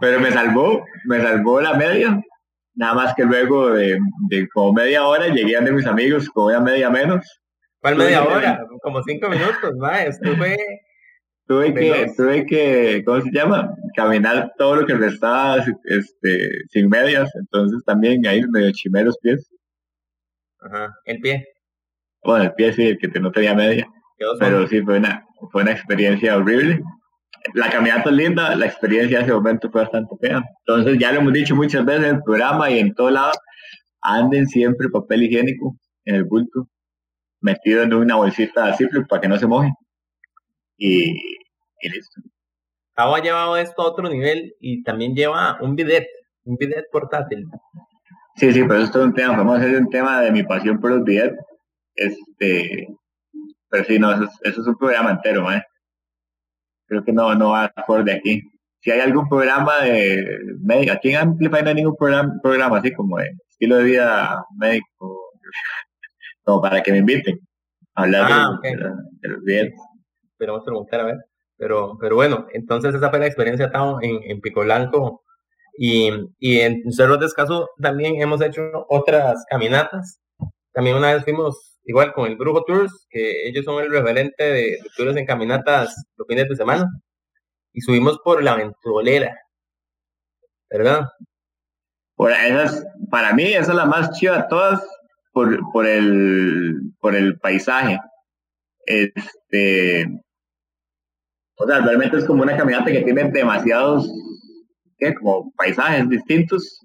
Pero 0.00 0.20
me 0.20 0.30
salvó, 0.32 0.84
me 1.04 1.20
salvó 1.20 1.60
la 1.60 1.74
media. 1.74 2.20
Nada 2.74 2.94
más 2.94 3.14
que 3.14 3.24
luego 3.24 3.70
de, 3.70 3.98
de 4.28 4.48
como 4.48 4.72
media 4.72 5.04
hora 5.04 5.28
llegué 5.28 5.56
a 5.56 5.60
mis 5.60 5.86
amigos 5.86 6.28
con 6.28 6.46
una 6.46 6.60
media 6.60 6.90
menos. 6.90 7.24
¿Cuál 7.86 7.98
media 7.98 8.24
hora? 8.24 8.66
Como 8.82 9.00
cinco 9.04 9.28
minutos, 9.28 9.76
más. 9.76 10.06
Estuve 10.06 10.56
tuve 11.46 11.72
que, 11.72 12.12
tuve 12.16 12.44
que, 12.44 13.04
¿cómo 13.06 13.20
se 13.20 13.30
llama? 13.30 13.72
Caminar 13.94 14.52
todo 14.58 14.74
lo 14.74 14.86
que 14.88 14.94
restaba 14.94 15.64
este, 15.84 16.48
sin 16.70 16.88
medias, 16.88 17.30
entonces 17.36 17.84
también 17.86 18.26
ahí 18.26 18.42
medio 18.50 18.72
chimé 18.72 19.04
los 19.04 19.16
pies. 19.18 19.48
Ajá, 20.58 20.92
el 21.04 21.20
pie. 21.20 21.46
Bueno, 22.24 22.46
el 22.46 22.54
pie 22.54 22.72
sí, 22.72 22.88
el 22.88 22.98
que 22.98 23.20
no 23.20 23.30
tenía 23.30 23.54
media. 23.54 23.86
Pero 24.40 24.66
sí, 24.66 24.82
fue 24.82 24.98
una, 24.98 25.24
fue 25.52 25.62
una 25.62 25.70
experiencia 25.70 26.36
horrible. 26.36 26.80
La 27.54 27.70
caminata 27.70 28.10
es 28.10 28.16
linda, 28.16 28.56
la 28.56 28.66
experiencia 28.66 29.18
en 29.18 29.26
ese 29.26 29.32
momento 29.32 29.70
fue 29.70 29.82
bastante 29.82 30.12
fea. 30.20 30.42
Entonces, 30.66 30.98
ya 30.98 31.12
lo 31.12 31.20
hemos 31.20 31.32
dicho 31.32 31.54
muchas 31.54 31.84
veces 31.84 32.06
en 32.06 32.16
el 32.16 32.22
programa 32.24 32.68
y 32.68 32.80
en 32.80 32.92
todo 32.94 33.10
lado, 33.10 33.30
anden 34.00 34.48
siempre 34.48 34.88
papel 34.88 35.22
higiénico 35.22 35.76
en 36.04 36.16
el 36.16 36.24
bulto, 36.24 36.68
metido 37.40 37.82
en 37.82 37.94
una 37.94 38.16
bolsita 38.16 38.66
de 38.66 38.76
Ziploc 38.76 39.08
para 39.08 39.20
que 39.20 39.28
no 39.28 39.38
se 39.38 39.46
moje 39.46 39.70
y, 40.76 41.10
y 41.80 41.88
listo. 41.88 42.20
ha 42.96 43.20
llevado 43.20 43.56
esto 43.56 43.82
a 43.82 43.86
otro 43.86 44.08
nivel 44.08 44.54
y 44.60 44.82
también 44.82 45.14
lleva 45.14 45.58
un 45.60 45.74
bidet, 45.74 46.06
un 46.44 46.56
bidet 46.56 46.86
portátil. 46.90 47.46
Sí, 48.36 48.52
sí, 48.52 48.62
pero 48.62 48.80
esto 48.80 49.00
es 49.00 49.06
un 49.06 49.14
tema, 49.14 49.36
vamos 49.36 49.58
a 49.58 49.62
hacer 49.62 49.76
un 49.80 49.88
tema 49.88 50.20
de 50.20 50.30
mi 50.30 50.42
pasión 50.42 50.78
por 50.78 50.90
los 50.90 51.04
bidets. 51.04 51.38
Este, 51.94 52.86
pero 53.70 53.84
sí, 53.84 53.98
no, 53.98 54.12
eso 54.12 54.30
es, 54.42 54.58
un 54.58 54.76
programa 54.76 55.12
entero, 55.12 55.50
¿eh? 55.50 55.62
Creo 56.86 57.02
que 57.02 57.12
no, 57.12 57.34
no 57.34 57.50
va 57.50 57.72
de 58.04 58.12
aquí. 58.12 58.42
Si 58.80 58.90
hay 58.90 59.00
algún 59.00 59.28
programa 59.28 59.80
de 59.82 60.38
médico, 60.60 60.92
aquí 60.92 61.10
en 61.10 61.16
Amplify 61.16 61.62
no 61.62 61.70
hay 61.70 61.74
ningún 61.74 61.96
programa, 61.96 62.34
programa 62.42 62.78
así 62.78 62.92
como 62.92 63.16
de 63.16 63.30
estilo 63.48 63.78
de 63.78 63.84
vida 63.84 64.44
médico, 64.56 65.32
como 66.46 66.62
para 66.62 66.82
que 66.82 66.92
me 66.92 66.98
inviten 66.98 67.40
a 67.94 68.02
hablar 68.04 68.26
de, 68.28 68.32
ah, 68.32 68.60
los 69.22 69.40
pero 70.38 70.52
vamos 70.52 70.62
a 70.62 70.70
preguntar 70.70 71.00
a 71.00 71.04
ver. 71.04 71.16
Pero, 71.58 71.98
pero 72.00 72.14
bueno, 72.14 72.46
entonces 72.52 72.94
esa 72.94 73.10
fue 73.10 73.18
la 73.18 73.26
experiencia 73.26 73.70
en, 74.02 74.30
en 74.30 74.40
Pico 74.40 74.60
Blanco. 74.60 75.24
Y, 75.78 76.10
y 76.38 76.60
en 76.60 76.90
Cerros 76.92 77.18
de 77.20 77.26
Escazú 77.26 77.66
también 77.82 78.20
hemos 78.22 78.40
hecho 78.40 78.62
otras 78.88 79.44
caminatas. 79.50 80.20
También 80.72 80.96
una 80.96 81.12
vez 81.14 81.24
fuimos 81.24 81.78
igual 81.84 82.12
con 82.12 82.26
el 82.26 82.36
Brujo 82.36 82.64
Tours, 82.64 83.06
que 83.10 83.48
ellos 83.48 83.64
son 83.64 83.82
el 83.82 83.90
referente 83.90 84.44
de, 84.44 84.78
tours 84.96 85.16
en 85.16 85.26
caminatas 85.26 85.94
los 86.16 86.28
fines 86.28 86.48
de 86.48 86.56
semana. 86.56 86.86
Y 87.72 87.80
subimos 87.80 88.18
por 88.22 88.42
la 88.42 88.54
Ventolera, 88.54 89.36
¿verdad? 90.70 91.08
Por 92.14 92.30
esas, 92.32 92.86
para 93.10 93.34
mí 93.34 93.52
esa 93.52 93.72
es 93.72 93.76
la 93.76 93.84
más 93.84 94.12
chida 94.12 94.38
de 94.38 94.48
todas 94.48 94.82
por, 95.36 95.70
por, 95.70 95.86
el, 95.86 96.80
por 96.98 97.14
el 97.14 97.38
paisaje. 97.38 97.98
Este, 98.86 100.06
o 101.58 101.66
sea, 101.66 101.80
realmente 101.80 102.16
es 102.16 102.24
como 102.24 102.42
una 102.42 102.56
caminata 102.56 102.90
que 102.90 103.02
tiene 103.02 103.30
demasiados, 103.30 104.10
¿qué? 104.96 105.12
Como 105.12 105.52
paisajes 105.52 106.08
distintos. 106.08 106.80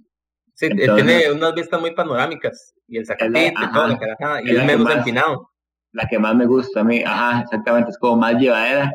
Sí, 0.53 0.67
tiene 0.67 1.31
unas 1.31 1.55
vistas 1.55 1.79
muy 1.79 1.95
panorámicas. 1.95 2.73
Y 2.89 2.97
el 2.97 3.05
sacatito 3.05 3.39
y 3.39 3.71
todo, 3.71 3.97
y 4.43 4.51
es, 4.53 4.65
menos 4.65 4.95
empinado. 4.95 5.49
La 5.93 6.05
que 6.09 6.19
más 6.19 6.35
me 6.35 6.45
gusta 6.45 6.81
a 6.81 6.83
mí, 6.83 7.01
ajá, 7.05 7.43
exactamente, 7.43 7.91
es 7.91 7.97
como 7.97 8.17
más 8.17 8.35
llevadera. 8.35 8.91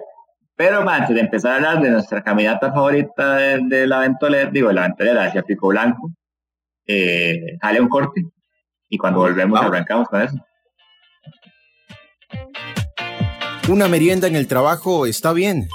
Pero 0.54 0.86
antes 0.86 1.14
de 1.14 1.22
empezar 1.22 1.52
a 1.52 1.56
hablar 1.56 1.82
de 1.82 1.90
nuestra 1.92 2.22
caminata 2.22 2.74
favorita 2.74 3.36
de, 3.36 3.86
la 3.86 4.00
ventolera, 4.00 4.50
digo, 4.50 4.70
la 4.70 4.82
ventolera 4.82 5.24
hacia 5.24 5.42
Pico 5.44 5.68
Blanco, 5.68 6.12
eh, 6.86 7.56
sale 7.58 7.80
un 7.80 7.88
corte 7.88 8.22
y 8.88 8.98
cuando 8.98 9.20
volvemos 9.20 9.60
arrancamos 9.60 10.08
con 10.08 10.22
eso. 10.22 10.36
Una 13.68 13.88
merienda 13.88 14.28
en 14.28 14.36
el 14.36 14.46
trabajo 14.46 15.06
está 15.06 15.32
bien, 15.32 15.68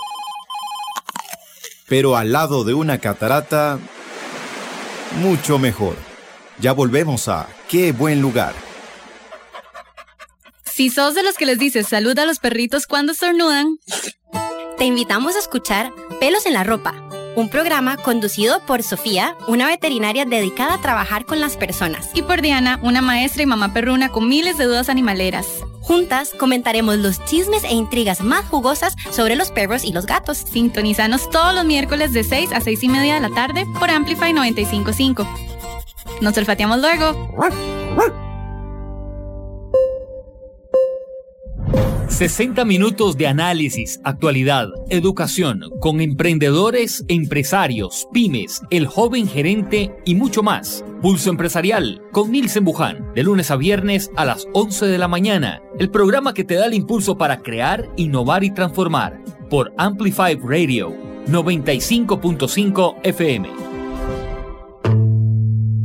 pero 1.88 2.16
al 2.16 2.32
lado 2.32 2.64
de 2.64 2.74
una 2.74 3.00
catarata, 3.00 3.80
mucho 5.20 5.60
mejor. 5.60 5.96
Ya 6.60 6.72
volvemos 6.74 7.28
a 7.28 7.48
Qué 7.68 7.94
buen 7.94 8.22
lugar. 8.22 8.54
Si 10.66 10.90
sos 10.90 11.16
de 11.16 11.24
los 11.24 11.36
que 11.36 11.46
les 11.46 11.58
dices 11.58 11.88
salud 11.88 12.18
a 12.20 12.26
los 12.26 12.40
perritos 12.40 12.86
cuando 12.86 13.14
estornudan, 13.14 13.78
te 14.78 14.86
invitamos 14.86 15.36
a 15.36 15.40
escuchar 15.40 15.92
Pelos 16.20 16.46
en 16.46 16.54
la 16.54 16.64
Ropa, 16.66 16.94
un 17.36 17.50
programa 17.50 17.98
conducido 17.98 18.60
por 18.66 18.84
Sofía, 18.84 19.36
una 19.48 19.68
veterinaria 19.68 20.26
dedicada 20.26 20.76
a 20.76 20.82
trabajar 20.82 21.26
con 21.26 21.40
las 21.40 21.58
personas. 21.58 22.10
Y 22.14 22.22
por 22.22 22.42
Diana, 22.42 22.80
una 22.84 23.02
maestra 23.02 23.44
y 23.44 23.46
mamá 23.46 23.74
perruna 23.74 24.10
con 24.10 24.28
miles 24.28 24.58
de 24.58 24.66
dudas 24.66 24.90
animaleras. 24.90 25.48
Juntas 25.82 26.32
comentaremos 26.38 26.98
los 26.98 27.24
chismes 27.26 27.64
e 27.64 27.74
intrigas 27.74 28.22
más 28.22 28.46
jugosas 28.46 28.96
sobre 29.10 29.36
los 29.36 29.52
perros 29.52 29.84
y 29.84 29.92
los 29.92 30.06
gatos. 30.06 30.38
Sintonizanos 30.38 31.30
todos 31.30 31.54
los 31.56 31.66
miércoles 31.66 32.14
de 32.14 32.24
6 32.24 32.52
a 32.54 32.62
6 32.62 32.84
y 32.84 32.90
media 32.90 33.16
de 33.16 33.22
la 33.22 33.30
tarde 33.30 33.66
por 33.80 33.90
Amplify 33.90 34.34
955. 34.34 35.28
Nos 36.22 36.38
olfateamos 36.38 36.80
luego. 36.80 38.21
60 42.22 42.66
minutos 42.66 43.18
de 43.18 43.26
análisis, 43.26 44.00
actualidad, 44.04 44.68
educación, 44.90 45.64
con 45.80 46.02
emprendedores, 46.02 47.04
empresarios, 47.08 48.08
pymes, 48.14 48.62
el 48.70 48.86
joven 48.86 49.28
gerente 49.28 49.92
y 50.06 50.14
mucho 50.14 50.44
más. 50.44 50.86
Pulso 51.02 51.32
Empresarial 51.32 52.00
con 52.12 52.32
Nilsen 52.32 52.64
Buján, 52.64 53.12
de 53.16 53.24
lunes 53.24 53.50
a 53.50 53.56
viernes 53.56 54.12
a 54.18 54.26
las 54.26 54.46
11 54.54 54.86
de 54.86 55.00
la 55.00 55.08
mañana. 55.08 55.64
El 55.80 55.90
programa 55.90 56.36
que 56.36 56.44
te 56.44 56.54
da 56.54 56.68
el 56.68 56.76
impulso 56.76 57.18
para 57.18 57.38
crear, 57.38 57.90
innovar 57.96 58.44
y 58.44 58.52
transformar. 58.54 59.20
Por 59.50 59.74
Amplify 59.80 60.36
Radio 60.36 60.94
95.5 61.26 62.98
FM. 63.02 63.50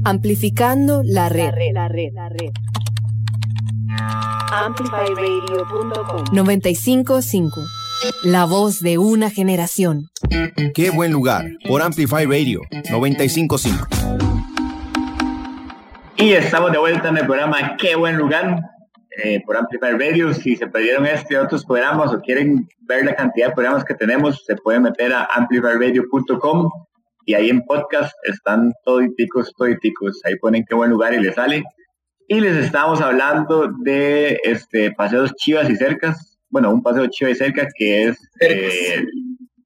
Amplificando 0.04 1.00
la 1.02 1.30
red. 1.30 1.48
La 1.72 1.88
red, 1.88 2.12
la 2.12 2.28
red. 2.28 2.52
Amplifyradio.com 4.52 6.24
955. 6.32 7.60
La 8.24 8.44
voz 8.44 8.80
de 8.80 8.98
una 8.98 9.30
generación. 9.30 10.08
Qué 10.74 10.90
buen 10.90 11.12
lugar. 11.12 11.46
Por 11.66 11.82
Amplify 11.82 12.24
Radio 12.26 12.60
955. 12.90 13.86
Y 16.18 16.32
estamos 16.32 16.72
de 16.72 16.78
vuelta 16.78 17.08
en 17.08 17.18
el 17.18 17.26
programa 17.26 17.76
Qué 17.76 17.94
buen 17.96 18.16
lugar. 18.16 18.60
Eh, 19.22 19.40
por 19.46 19.56
Amplify 19.56 19.92
Radio. 19.92 20.34
Si 20.34 20.56
se 20.56 20.66
perdieron 20.66 21.06
este 21.06 21.34
y 21.34 21.36
otros 21.36 21.64
programas 21.64 22.12
o 22.12 22.20
quieren 22.20 22.68
ver 22.80 23.04
la 23.04 23.14
cantidad 23.14 23.48
de 23.48 23.54
programas 23.54 23.84
que 23.84 23.94
tenemos, 23.94 24.44
se 24.44 24.56
pueden 24.56 24.82
meter 24.82 25.12
a 25.12 25.28
amplifyradio.com 25.34 26.70
y 27.24 27.34
ahí 27.34 27.50
en 27.50 27.62
podcast 27.62 28.12
están 28.24 28.72
toditicos, 28.84 29.52
toditicos. 29.56 30.20
Ahí 30.24 30.36
ponen 30.36 30.64
qué 30.68 30.74
buen 30.74 30.90
lugar 30.90 31.12
y 31.14 31.20
les 31.20 31.34
sale. 31.34 31.64
Y 32.28 32.40
les 32.40 32.56
estamos 32.56 33.00
hablando 33.00 33.68
de 33.82 34.40
este 34.42 34.90
paseos 34.90 35.32
chivas 35.36 35.70
y 35.70 35.76
cercas. 35.76 36.38
Bueno, 36.50 36.72
un 36.72 36.82
paseo 36.82 37.06
chivas 37.06 37.34
y 37.34 37.36
cerca 37.36 37.68
que 37.76 38.08
es 38.08 38.18
eh, 38.40 39.04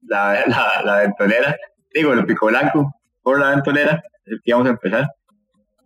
la, 0.07 0.44
la, 0.46 0.83
la, 0.85 0.99
ventolera, 0.99 1.57
digo, 1.94 2.12
el 2.12 2.27
pico 2.27 2.46
blanco 2.46 2.94
por 3.23 3.40
la 3.40 3.51
ventolera, 3.51 4.03
que 4.44 4.53
vamos 4.53 4.68
a 4.68 4.73
empezar. 4.73 5.09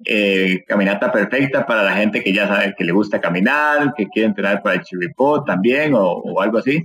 Eh, 0.07 0.65
caminata 0.67 1.11
perfecta 1.11 1.65
para 1.65 1.83
la 1.85 1.93
gente 1.93 2.23
que 2.23 2.33
ya 2.33 2.49
sabe 2.49 2.75
que 2.77 2.85
le 2.85 2.93
gusta 2.93 3.21
caminar, 3.21 3.95
que 3.97 4.09
quiere 4.09 4.29
entrenar 4.29 4.61
para 4.63 4.77
el 4.77 4.83
chiripó 4.83 5.45
también 5.45 5.93
o, 5.95 6.41
algo 6.41 6.59
así. 6.59 6.83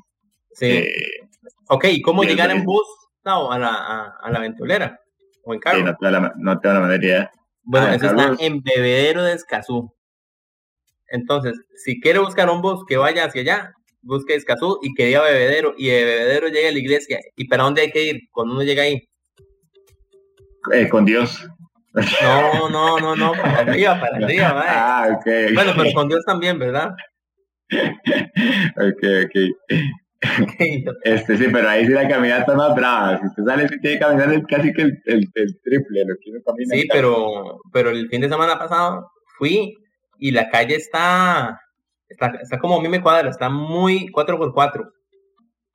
Sí. 0.54 0.66
Eh, 0.68 1.22
ok, 1.68 1.86
¿cómo 2.04 2.24
llegar 2.24 2.52
en 2.52 2.64
bus 2.64 2.86
a, 3.24 3.58
la, 3.58 3.74
a, 3.74 4.16
a, 4.22 4.32
la 4.32 4.40
ventolera? 4.40 5.00
¿O 5.44 5.54
en 5.54 5.60
carro? 5.60 5.78
Sí, 5.80 5.84
no 5.84 5.96
tengo 5.96 6.12
la, 6.12 6.34
no 6.38 6.60
tengo 6.60 6.80
la. 6.80 7.32
Bueno, 7.72 7.86
ah, 7.86 7.94
eso 7.94 8.08
está 8.08 8.36
en 8.40 8.64
Bebedero 8.64 9.22
de 9.22 9.34
Escazú. 9.34 9.94
Entonces, 11.08 11.54
si 11.76 12.02
quiere 12.02 12.18
buscar 12.18 12.50
un 12.50 12.64
bus 12.64 12.84
que 12.88 12.98
vaya 12.98 13.26
hacia 13.26 13.42
allá, 13.42 13.74
busque 14.02 14.34
Escazú 14.34 14.80
y 14.82 14.96
que 14.96 15.06
diga 15.06 15.22
Bebedero, 15.22 15.76
y 15.78 15.90
de 15.90 16.04
Bebedero 16.04 16.48
llegue 16.48 16.70
a 16.70 16.72
la 16.72 16.80
iglesia. 16.80 17.20
¿Y 17.36 17.48
para 17.48 17.66
dónde 17.66 17.84
hay 17.84 17.92
que 17.92 18.06
ir 18.06 18.22
cuando 18.32 18.56
uno 18.56 18.64
llega 18.64 18.82
ahí? 18.82 19.08
Eh, 20.74 20.90
con 20.90 21.06
Dios. 21.06 21.48
No, 21.94 22.70
no, 22.70 22.98
no, 22.98 23.16
no, 23.16 23.34
para 23.34 23.60
arriba, 23.60 24.00
para 24.00 24.18
arriba, 24.26 24.52
vaya. 24.52 24.74
Ah, 24.74 25.08
ok. 25.16 25.54
Bueno, 25.54 25.74
pero 25.78 25.94
con 25.94 26.08
Dios 26.08 26.26
también, 26.26 26.58
¿verdad? 26.58 26.90
ok, 27.70 29.04
ok. 29.26 29.36
este 31.04 31.38
sí, 31.38 31.48
pero 31.52 31.70
ahí 31.70 31.86
sí 31.86 31.94
la 31.94 32.08
caminata 32.08 32.54
más 32.54 32.76
brava. 32.76 33.20
Si 33.20 33.28
usted 33.28 33.44
sale, 33.46 33.68
sí 33.70 33.80
tiene 33.80 33.98
que 33.98 34.06
caminar 34.06 34.46
casi 34.48 34.74
que 34.74 34.82
el, 34.82 35.02
el, 35.06 35.32
triple 35.64 36.04
lo 36.06 36.16
que 36.22 36.32
uno 36.32 36.40
camina. 36.46 36.76
Sí, 36.76 36.88
pero, 36.92 37.60
pero 37.72 37.90
el 37.90 38.10
fin 38.10 38.22
de 38.22 38.30
semana 38.30 38.60
pasado 38.60 39.12
fui 39.38 39.76
y 40.18 40.32
la 40.32 40.50
calle 40.50 40.76
está, 40.76 41.62
está, 42.10 42.38
está 42.42 42.60
como 42.60 42.78
a 42.78 42.82
mí 42.82 42.90
me 42.90 43.02
cuadra, 43.02 43.30
está 43.30 43.50
muy 43.50 44.08
4x4. 44.12 44.92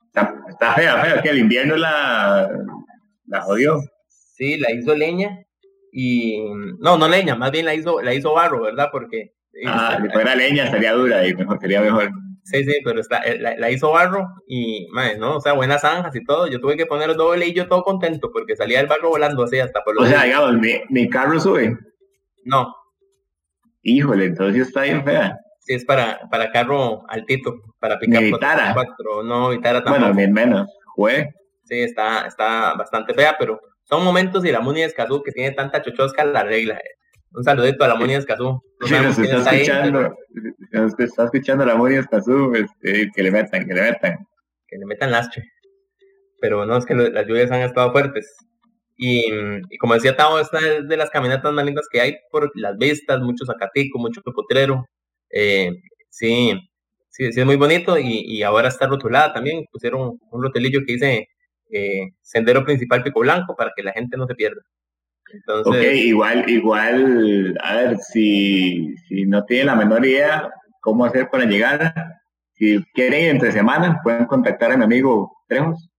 Está, 0.06 0.34
está 0.48 0.74
fea, 0.74 1.02
fea, 1.02 1.22
que 1.22 1.30
el 1.30 1.38
invierno 1.38 1.76
la, 1.76 2.48
la 3.26 3.40
jodió. 3.40 3.80
Sí, 4.08 4.58
la 4.58 4.72
hizo 4.72 4.94
leña 4.94 5.38
y 5.90 6.38
no, 6.80 6.98
no 6.98 7.08
leña, 7.08 7.34
más 7.36 7.50
bien 7.50 7.64
la 7.64 7.74
hizo, 7.74 8.02
la 8.02 8.12
hizo 8.12 8.34
barro, 8.34 8.62
¿verdad? 8.62 8.88
Porque 8.92 9.32
ah, 9.66 9.98
si 10.02 10.08
fuera 10.10 10.34
leña 10.34 10.70
sería 10.70 10.92
dura 10.92 11.26
y 11.26 11.34
mejor 11.34 11.58
sería 11.60 11.80
mejor. 11.80 12.10
Sí, 12.44 12.62
sí, 12.62 12.76
pero 12.84 13.00
está, 13.00 13.18
eh, 13.20 13.38
la, 13.38 13.70
hizo 13.70 13.90
barro 13.90 14.28
y, 14.46 14.86
madre, 14.92 15.16
¿no? 15.16 15.36
O 15.36 15.40
sea, 15.40 15.54
buenas 15.54 15.80
zanjas 15.80 16.14
y 16.14 16.22
todo. 16.24 16.46
Yo 16.46 16.60
tuve 16.60 16.76
que 16.76 16.84
poner 16.84 17.08
el 17.08 17.16
doble 17.16 17.46
y 17.46 17.54
yo 17.54 17.66
todo 17.68 17.82
contento 17.82 18.30
porque 18.30 18.54
salía 18.54 18.80
el 18.80 18.86
barro 18.86 19.08
volando 19.08 19.44
así 19.44 19.58
hasta 19.58 19.82
por 19.82 19.94
los. 19.94 20.04
O 20.04 20.06
sea, 20.06 20.24
digamos, 20.24 20.54
mi, 20.54 20.74
mi 20.90 21.08
carro 21.08 21.40
sube. 21.40 21.74
No. 22.44 22.74
Híjole, 23.82 24.26
entonces 24.26 24.68
está 24.68 24.82
bien 24.82 25.02
fea. 25.04 25.38
Sí, 25.60 25.72
es 25.72 25.84
para, 25.86 26.20
para 26.30 26.52
carro 26.52 27.02
altito, 27.08 27.54
para 27.80 27.98
picar 27.98 28.22
cuatro. 28.74 29.22
No, 29.22 29.48
Vitara 29.48 29.82
tampoco. 29.82 30.12
Bueno, 30.12 30.32
menos, 30.32 30.70
fue. 30.94 31.30
Sí, 31.64 31.80
está, 31.80 32.26
está 32.26 32.74
bastante 32.74 33.14
fea, 33.14 33.36
pero 33.38 33.58
son 33.84 34.04
momentos 34.04 34.44
y 34.44 34.52
la 34.52 34.60
Muni 34.60 34.82
Escazú 34.82 35.22
que 35.22 35.32
tiene 35.32 35.52
tanta 35.52 35.80
chochosca 35.80 36.24
la 36.26 36.42
regla. 36.42 36.78
Un 37.34 37.42
saludito 37.42 37.84
a 37.84 37.88
la 37.88 37.96
Muni 37.96 38.14
Escazú. 38.14 38.62
sí, 38.86 38.92
nos 38.92 39.18
está, 39.18 39.54
escuchando, 39.54 40.16
nos 40.70 40.98
está 41.00 41.24
escuchando 41.24 41.66
la 41.66 41.74
Muni 41.74 41.96
Escazú, 41.96 42.54
este, 42.54 43.10
que 43.14 43.22
le 43.22 43.30
metan, 43.30 43.66
que 43.66 43.74
le 43.74 43.82
metan. 43.82 44.26
Que 44.68 44.78
le 44.78 44.86
metan 44.86 45.10
lastre. 45.10 45.42
Pero 46.40 46.64
no, 46.64 46.76
es 46.76 46.86
que 46.86 46.94
las 46.94 47.26
lluvias 47.26 47.50
han 47.50 47.62
estado 47.62 47.90
fuertes. 47.90 48.36
Y, 48.96 49.24
como 49.78 49.94
decía 49.94 50.16
Tavo, 50.16 50.38
esta 50.38 50.58
es 50.60 50.86
de 50.86 50.96
las 50.96 51.10
caminatas 51.10 51.52
más 51.52 51.64
lindas 51.64 51.88
que 51.90 52.00
hay 52.00 52.16
por 52.30 52.52
las 52.54 52.76
vistas, 52.78 53.20
mucho 53.20 53.44
zacatico, 53.44 53.98
mucho 53.98 54.22
potrero. 54.22 54.86
Eh, 55.30 55.72
sí, 56.10 56.52
sí, 57.08 57.32
sí, 57.32 57.40
es 57.40 57.46
muy 57.46 57.56
bonito 57.56 57.98
y, 57.98 58.20
y, 58.24 58.42
ahora 58.44 58.68
está 58.68 58.86
rotulada 58.86 59.32
también. 59.32 59.64
Pusieron 59.72 60.20
un 60.30 60.42
rotelillo 60.42 60.80
que 60.86 60.92
dice 60.92 61.28
eh, 61.70 62.10
Sendero 62.22 62.64
Principal 62.64 63.02
Pico 63.02 63.20
Blanco 63.20 63.56
para 63.56 63.72
que 63.74 63.82
la 63.82 63.92
gente 63.92 64.16
no 64.16 64.26
se 64.26 64.36
pierda. 64.36 64.62
Entonces, 65.34 65.66
ok, 65.66 65.94
igual, 65.96 66.48
igual, 66.48 67.58
a 67.62 67.74
ver, 67.74 67.98
si, 67.98 68.94
si 69.08 69.26
no 69.26 69.44
tienen 69.44 69.66
la 69.66 69.76
menor 69.76 70.04
idea 70.06 70.48
cómo 70.80 71.04
hacer 71.04 71.28
para 71.30 71.44
llegar, 71.44 71.94
si 72.52 72.82
quieren 72.94 73.30
entre 73.30 73.52
semanas, 73.52 73.98
pueden 74.02 74.26
contactar 74.26 74.72
a 74.72 74.76
mi 74.76 74.84
amigo 74.84 75.30
Trejos 75.48 75.90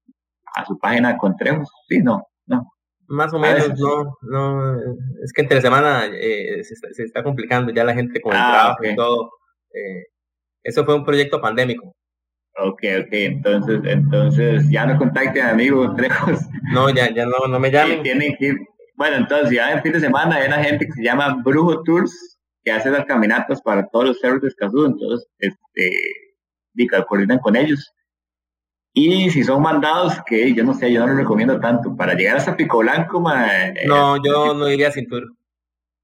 a 0.55 0.65
su 0.65 0.77
página 0.79 1.11
encontremos. 1.11 1.69
Sí, 1.87 1.99
no, 1.99 2.23
no. 2.47 2.71
Más 3.07 3.33
o 3.33 3.39
menos, 3.39 3.77
no, 3.77 4.17
no, 4.21 4.81
es 5.23 5.31
que 5.33 5.41
entre 5.41 5.61
semana 5.61 6.05
eh, 6.11 6.63
se, 6.63 7.03
está, 7.03 7.21
complicando 7.21 7.71
ya 7.71 7.83
la 7.83 7.93
gente 7.93 8.19
con 8.19 8.33
el 8.33 8.39
ah, 8.41 8.51
trabajo 8.51 8.83
y 8.83 8.95
todo. 8.95 9.29
Eh, 9.71 10.05
eso 10.63 10.83
fue 10.85 10.95
un 10.95 11.05
proyecto 11.05 11.39
pandémico. 11.39 11.93
Ok, 12.57 12.81
ok, 13.01 13.09
entonces, 13.11 13.81
entonces 13.83 14.69
ya 14.71 14.87
no 14.87 14.97
contacten 14.97 15.45
amigos 15.45 15.95
Trejos. 15.95 16.39
No, 16.71 16.89
ya, 16.89 17.13
ya 17.13 17.25
no, 17.25 17.47
no 17.47 17.59
me 17.59 17.69
llamen. 17.69 18.01
tienen 18.01 18.35
que 18.37 18.55
bueno, 18.95 19.17
entonces 19.17 19.51
ya 19.51 19.71
en 19.71 19.81
fin 19.81 19.93
de 19.93 19.99
semana 19.99 20.37
hay 20.37 20.47
una 20.47 20.63
gente 20.63 20.85
que 20.85 20.93
se 20.93 21.03
llama 21.03 21.41
Brujo 21.43 21.83
Tours, 21.83 22.37
que 22.63 22.71
hace 22.71 22.89
las 22.89 23.05
caminatas 23.05 23.61
para 23.61 23.87
todos 23.87 24.05
los 24.05 24.19
cerros 24.19 24.41
de 24.41 24.47
Escazú, 24.47 24.85
entonces, 24.85 25.27
este, 25.37 25.91
coordinan 27.07 27.39
con 27.39 27.55
ellos. 27.55 27.93
Y 28.93 29.29
si 29.29 29.43
son 29.43 29.61
mandados, 29.61 30.21
que 30.25 30.53
yo 30.53 30.63
no 30.63 30.73
sé, 30.73 30.91
yo 30.91 31.01
no 31.01 31.07
lo 31.07 31.15
recomiendo 31.15 31.59
tanto. 31.59 31.95
Para 31.95 32.13
llegar 32.13 32.37
hasta 32.37 32.55
Pico 32.55 32.77
Blanco, 32.79 33.21
eh, 33.29 33.85
no, 33.85 34.23
yo 34.23 34.53
no 34.53 34.69
iría 34.69 34.89
sin 34.89 35.07
tour. 35.07 35.23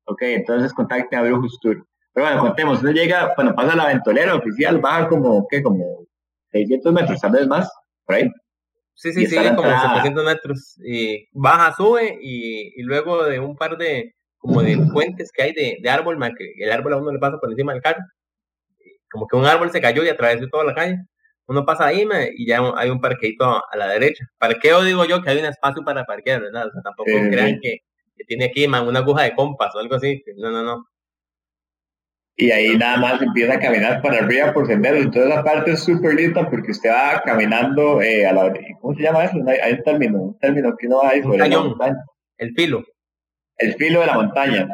Ok, 0.06 0.24
entonces 0.24 0.74
contacte 0.74 1.16
a 1.16 1.22
Brujos 1.22 1.58
Tour. 1.62 1.88
Pero 2.14 2.28
bueno, 2.28 2.42
contemos, 2.42 2.80
usted 2.80 2.92
llega, 2.92 3.32
bueno, 3.38 3.56
pasa 3.56 3.78
la 3.78 3.88
ventolera 3.88 4.36
oficial, 4.36 4.80
baja 4.80 5.08
como, 5.08 5.48
¿qué? 5.50 5.64
Como 5.64 6.06
600 6.52 6.92
metros, 6.92 7.22
tal 7.22 7.32
vez 7.32 7.48
más, 7.48 7.72
por 8.06 8.16
ahí. 8.16 8.30
Sí, 8.94 9.14
sí, 9.14 9.26
sí, 9.26 9.36
como 9.56 9.70
700 9.70 10.26
metros. 10.26 10.76
Y 10.86 11.28
baja, 11.32 11.74
sube 11.76 12.20
y, 12.22 12.80
y, 12.80 12.84
luego 12.84 13.24
de 13.26 13.40
un 13.40 13.56
par 13.56 13.78
de, 13.78 14.14
como 14.38 14.62
de 14.62 14.78
puentes 14.94 15.32
que 15.32 15.44
hay 15.44 15.54
de, 15.54 15.78
de 15.82 15.90
árbol, 15.90 16.20
que 16.38 16.54
el 16.64 16.72
árbol 16.72 16.94
a 16.94 16.98
uno 16.98 17.12
le 17.12 17.20
pasa 17.20 17.38
por 17.40 17.50
encima 17.50 17.74
del 17.74 17.82
carro. 17.82 18.02
Como 19.12 19.28
que 19.28 19.36
un 19.36 19.46
árbol 19.46 19.72
se 19.72 19.82
cayó 19.82 20.04
y 20.04 20.10
atravesó 20.10 20.48
toda 20.48 20.64
la 20.64 20.76
calle 20.76 20.98
uno 21.52 21.66
pasa 21.66 21.88
ahí 21.88 22.08
y 22.38 22.48
ya 22.48 22.62
hay 22.78 22.90
un 22.90 23.02
parqueito 23.02 23.44
a 23.46 23.78
la 23.78 23.88
derecha. 23.90 24.26
Parqueo 24.38 24.84
digo 24.84 25.04
yo 25.06 25.22
que 25.22 25.32
hay 25.32 25.40
un 25.40 25.46
espacio 25.46 25.84
para 25.84 26.06
parquear, 26.06 26.42
¿verdad? 26.42 26.68
O 26.68 26.72
sea, 26.72 26.82
tampoco 26.82 27.12
crean 27.30 27.60
que, 27.62 27.80
tiene 28.28 28.46
aquí 28.46 28.66
una 28.66 29.00
aguja 29.00 29.24
de 29.24 29.36
compas 29.36 29.76
o 29.76 29.80
algo 29.80 29.96
así. 29.96 30.24
No, 30.38 30.50
no, 30.52 30.64
no. 30.64 30.86
Y 32.38 32.50
ahí 32.52 32.78
nada 32.78 32.98
más 32.98 33.22
empieza 33.22 33.54
a 33.54 33.60
caminar 33.60 34.02
para 34.02 34.20
arriba 34.20 34.54
por 34.54 34.66
senderos. 34.66 35.02
Entonces 35.04 35.30
la 35.30 35.44
parte 35.44 35.72
es 35.72 35.84
súper 35.84 36.16
linda 36.16 36.50
porque 36.50 36.72
usted 36.72 36.90
va 36.90 37.22
caminando 37.22 38.02
eh, 38.02 38.26
a 38.26 38.34
la 38.34 38.54
¿Cómo 38.80 38.96
se 38.96 39.04
llama 39.04 39.26
eso? 39.26 39.38
Hay, 39.48 39.74
un 39.74 39.84
término, 39.84 40.22
un 40.22 40.40
término 40.40 40.76
que 40.78 40.88
no 40.88 41.04
hay 41.04 41.22
sobre 41.22 41.50
la 41.50 41.60
montaña. 41.60 41.98
El 42.38 42.54
filo. 42.54 42.84
El 43.58 43.76
filo 43.76 44.00
de 44.00 44.08
la 44.08 44.14
montaña. 44.14 44.68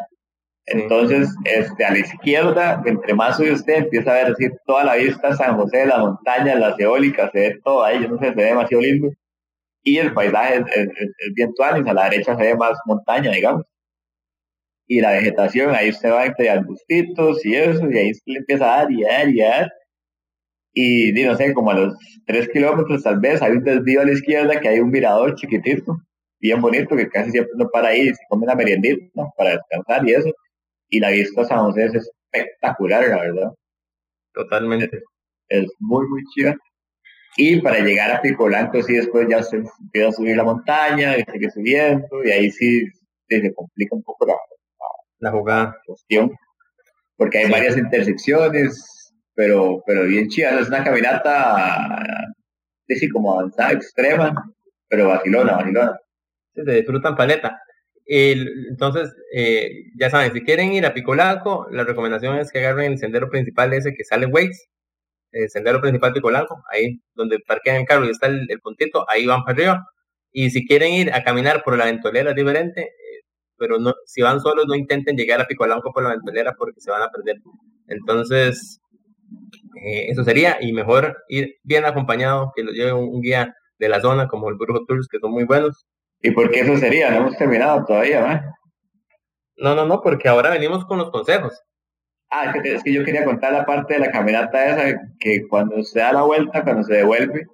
Entonces, 0.67 1.33
este, 1.45 1.85
a 1.85 1.91
la 1.91 1.99
izquierda, 1.99 2.81
entre 2.85 3.13
más 3.13 3.37
sube 3.37 3.53
usted, 3.53 3.75
empieza 3.75 4.11
a 4.11 4.15
ver 4.15 4.27
así 4.33 4.49
toda 4.65 4.83
la 4.83 4.95
vista, 4.95 5.33
San 5.33 5.55
José, 5.55 5.85
la 5.85 5.99
montaña, 5.99 6.55
las 6.55 6.77
eólicas, 6.77 7.31
se 7.31 7.39
ve 7.39 7.59
todo 7.63 7.83
ahí, 7.83 8.01
yo 8.01 8.09
no 8.09 8.19
sé, 8.19 8.27
se 8.27 8.35
ve 8.35 8.43
demasiado 8.43 8.83
lindo. 8.83 9.09
Y 9.81 9.97
el 9.97 10.13
paisaje 10.13 10.65
es, 10.75 11.33
bien 11.33 11.53
tuanis, 11.53 11.87
a 11.87 11.93
la 11.93 12.09
derecha 12.09 12.35
se 12.35 12.43
ve 12.43 12.55
más 12.55 12.77
montaña, 12.85 13.31
digamos. 13.31 13.63
Y 14.87 15.01
la 15.01 15.11
vegetación, 15.11 15.75
ahí 15.75 15.89
usted 15.89 16.11
va 16.11 16.25
entre 16.25 16.49
arbustitos 16.49 17.45
y 17.45 17.55
eso, 17.55 17.89
y 17.91 17.97
ahí 17.97 18.13
se 18.13 18.21
le 18.25 18.39
empieza 18.39 18.65
a 18.73 18.77
dar 18.83 18.91
y 18.91 19.03
a 19.03 19.07
dar 19.09 19.29
y 19.29 19.41
a 19.41 19.49
dar. 19.49 19.71
Y, 20.73 21.11
no 21.23 21.35
sé, 21.35 21.53
como 21.53 21.71
a 21.71 21.75
los 21.75 21.95
tres 22.25 22.49
kilómetros 22.49 23.03
tal 23.03 23.19
vez, 23.19 23.41
hay 23.41 23.53
un 23.53 23.63
desvío 23.63 24.01
a 24.01 24.05
la 24.05 24.13
izquierda 24.13 24.59
que 24.59 24.69
hay 24.69 24.79
un 24.79 24.91
mirador 24.91 25.35
chiquitito, 25.35 25.97
bien 26.39 26.61
bonito, 26.61 26.95
que 26.95 27.09
casi 27.09 27.31
siempre 27.31 27.53
uno 27.55 27.69
para 27.71 27.89
ahí, 27.89 28.07
se 28.09 28.23
come 28.29 28.43
una 28.45 28.55
meriendita 28.55 29.23
para 29.37 29.51
descansar 29.51 30.07
y 30.07 30.13
eso 30.13 30.31
y 30.89 30.99
la 30.99 31.09
vista 31.09 31.45
San 31.45 31.59
José 31.59 31.85
es 31.85 32.11
espectacular, 32.33 33.07
la 33.07 33.21
verdad. 33.21 33.51
Totalmente. 34.33 35.01
Es, 35.49 35.65
muy, 35.79 36.07
muy 36.07 36.23
chida. 36.33 36.55
Y 37.37 37.61
para 37.61 37.79
llegar 37.79 38.11
a 38.11 38.21
Pico 38.21 38.45
Blanco, 38.45 38.81
sí, 38.81 38.93
después 38.93 39.27
ya 39.29 39.43
se 39.43 39.57
empieza 39.57 40.09
a 40.09 40.11
subir 40.11 40.35
la 40.35 40.43
montaña, 40.43 41.17
y 41.17 41.23
sigue 41.31 41.51
subiendo, 41.51 42.23
y 42.23 42.31
ahí 42.31 42.51
sí, 42.51 42.85
se 43.27 43.53
complica 43.53 43.95
un 43.95 44.03
poco 44.03 44.25
la, 44.25 44.33
la, 45.19 45.31
jugada. 45.31 45.77
cuestión, 45.85 46.31
porque 47.15 47.39
hay 47.39 47.51
varias 47.51 47.77
intersecciones, 47.77 49.13
pero, 49.33 49.83
pero 49.85 50.03
bien 50.03 50.27
chida. 50.27 50.59
Es 50.59 50.67
una 50.67 50.83
caminata, 50.83 52.03
sí, 52.87 53.09
como 53.09 53.33
avanzada, 53.33 53.73
extrema, 53.73 54.33
pero 54.87 55.09
vacilona, 55.09 55.57
vacilona. 55.57 55.99
se 56.53 56.63
disfrutan 56.63 57.15
paleta 57.15 57.61
entonces, 58.07 59.13
eh, 59.33 59.69
ya 59.99 60.09
saben, 60.09 60.33
si 60.33 60.41
quieren 60.43 60.73
ir 60.73 60.85
a 60.85 60.93
Picolanco, 60.93 61.67
la 61.71 61.83
recomendación 61.83 62.37
es 62.37 62.51
que 62.51 62.59
agarren 62.59 62.93
el 62.93 62.97
sendero 62.97 63.29
principal 63.29 63.73
ese 63.73 63.93
que 63.93 64.05
sale 64.05 64.27
Waze, 64.27 64.69
el 65.31 65.49
sendero 65.49 65.81
principal 65.81 66.13
Picolanco, 66.13 66.63
ahí 66.71 67.01
donde 67.15 67.39
parquean 67.39 67.77
el 67.77 67.85
carro 67.85 68.05
y 68.05 68.11
está 68.11 68.27
el, 68.27 68.47
puntito, 68.61 69.05
ahí 69.09 69.25
van 69.25 69.43
para 69.43 69.53
arriba. 69.53 69.85
Y 70.31 70.51
si 70.51 70.65
quieren 70.65 70.93
ir 70.93 71.13
a 71.13 71.23
caminar 71.23 71.63
por 71.63 71.77
la 71.77 71.85
ventolera 71.85 72.33
diferente, 72.33 72.93
pero 73.57 73.79
no, 73.79 73.93
si 74.05 74.21
van 74.21 74.39
solos 74.39 74.65
no 74.67 74.75
intenten 74.75 75.15
llegar 75.15 75.41
a 75.41 75.45
Picolanco 75.45 75.91
por 75.91 76.03
la 76.03 76.09
ventolera 76.09 76.53
porque 76.57 76.81
se 76.81 76.91
van 76.91 77.01
a 77.01 77.09
perder. 77.09 77.37
Entonces, 77.87 78.79
eh, 79.83 80.07
eso 80.09 80.23
sería, 80.23 80.57
y 80.61 80.73
mejor 80.73 81.17
ir 81.29 81.55
bien 81.63 81.85
acompañado, 81.85 82.51
que 82.55 82.63
lo 82.63 82.71
lleve 82.71 82.93
un, 82.93 83.21
guía 83.21 83.55
de 83.79 83.89
la 83.89 84.01
zona 84.01 84.27
como 84.27 84.49
el 84.49 84.55
Brujo 84.55 84.85
Tours, 84.85 85.07
que 85.07 85.19
son 85.19 85.31
muy 85.31 85.45
buenos, 85.45 85.85
¿Y 86.21 86.31
por 86.31 86.49
qué 86.51 86.61
eso 86.61 86.77
sería? 86.77 87.11
No 87.11 87.17
hemos 87.17 87.37
terminado 87.37 87.85
todavía, 87.85 88.21
¿no? 88.21 88.41
No, 89.57 89.75
no, 89.75 89.85
no, 89.85 90.01
porque 90.01 90.27
ahora 90.27 90.49
venimos 90.49 90.85
con 90.85 90.97
los 90.97 91.11
consejos. 91.11 91.61
Ah, 92.29 92.53
es 92.63 92.83
que, 92.83 92.93
yo 92.93 93.05
quería 93.05 93.23
contar 93.23 93.53
la 93.53 93.65
parte 93.65 93.93
de 93.93 94.01
la 94.01 94.11
caminata 94.11 94.65
esa, 94.65 94.99
que 95.19 95.47
cuando 95.47 95.81
se 95.83 95.99
da 95.99 96.11
la 96.11 96.23
vuelta, 96.23 96.63
cuando 96.63 96.83
se 96.83 96.95
devuelve, 96.95 97.45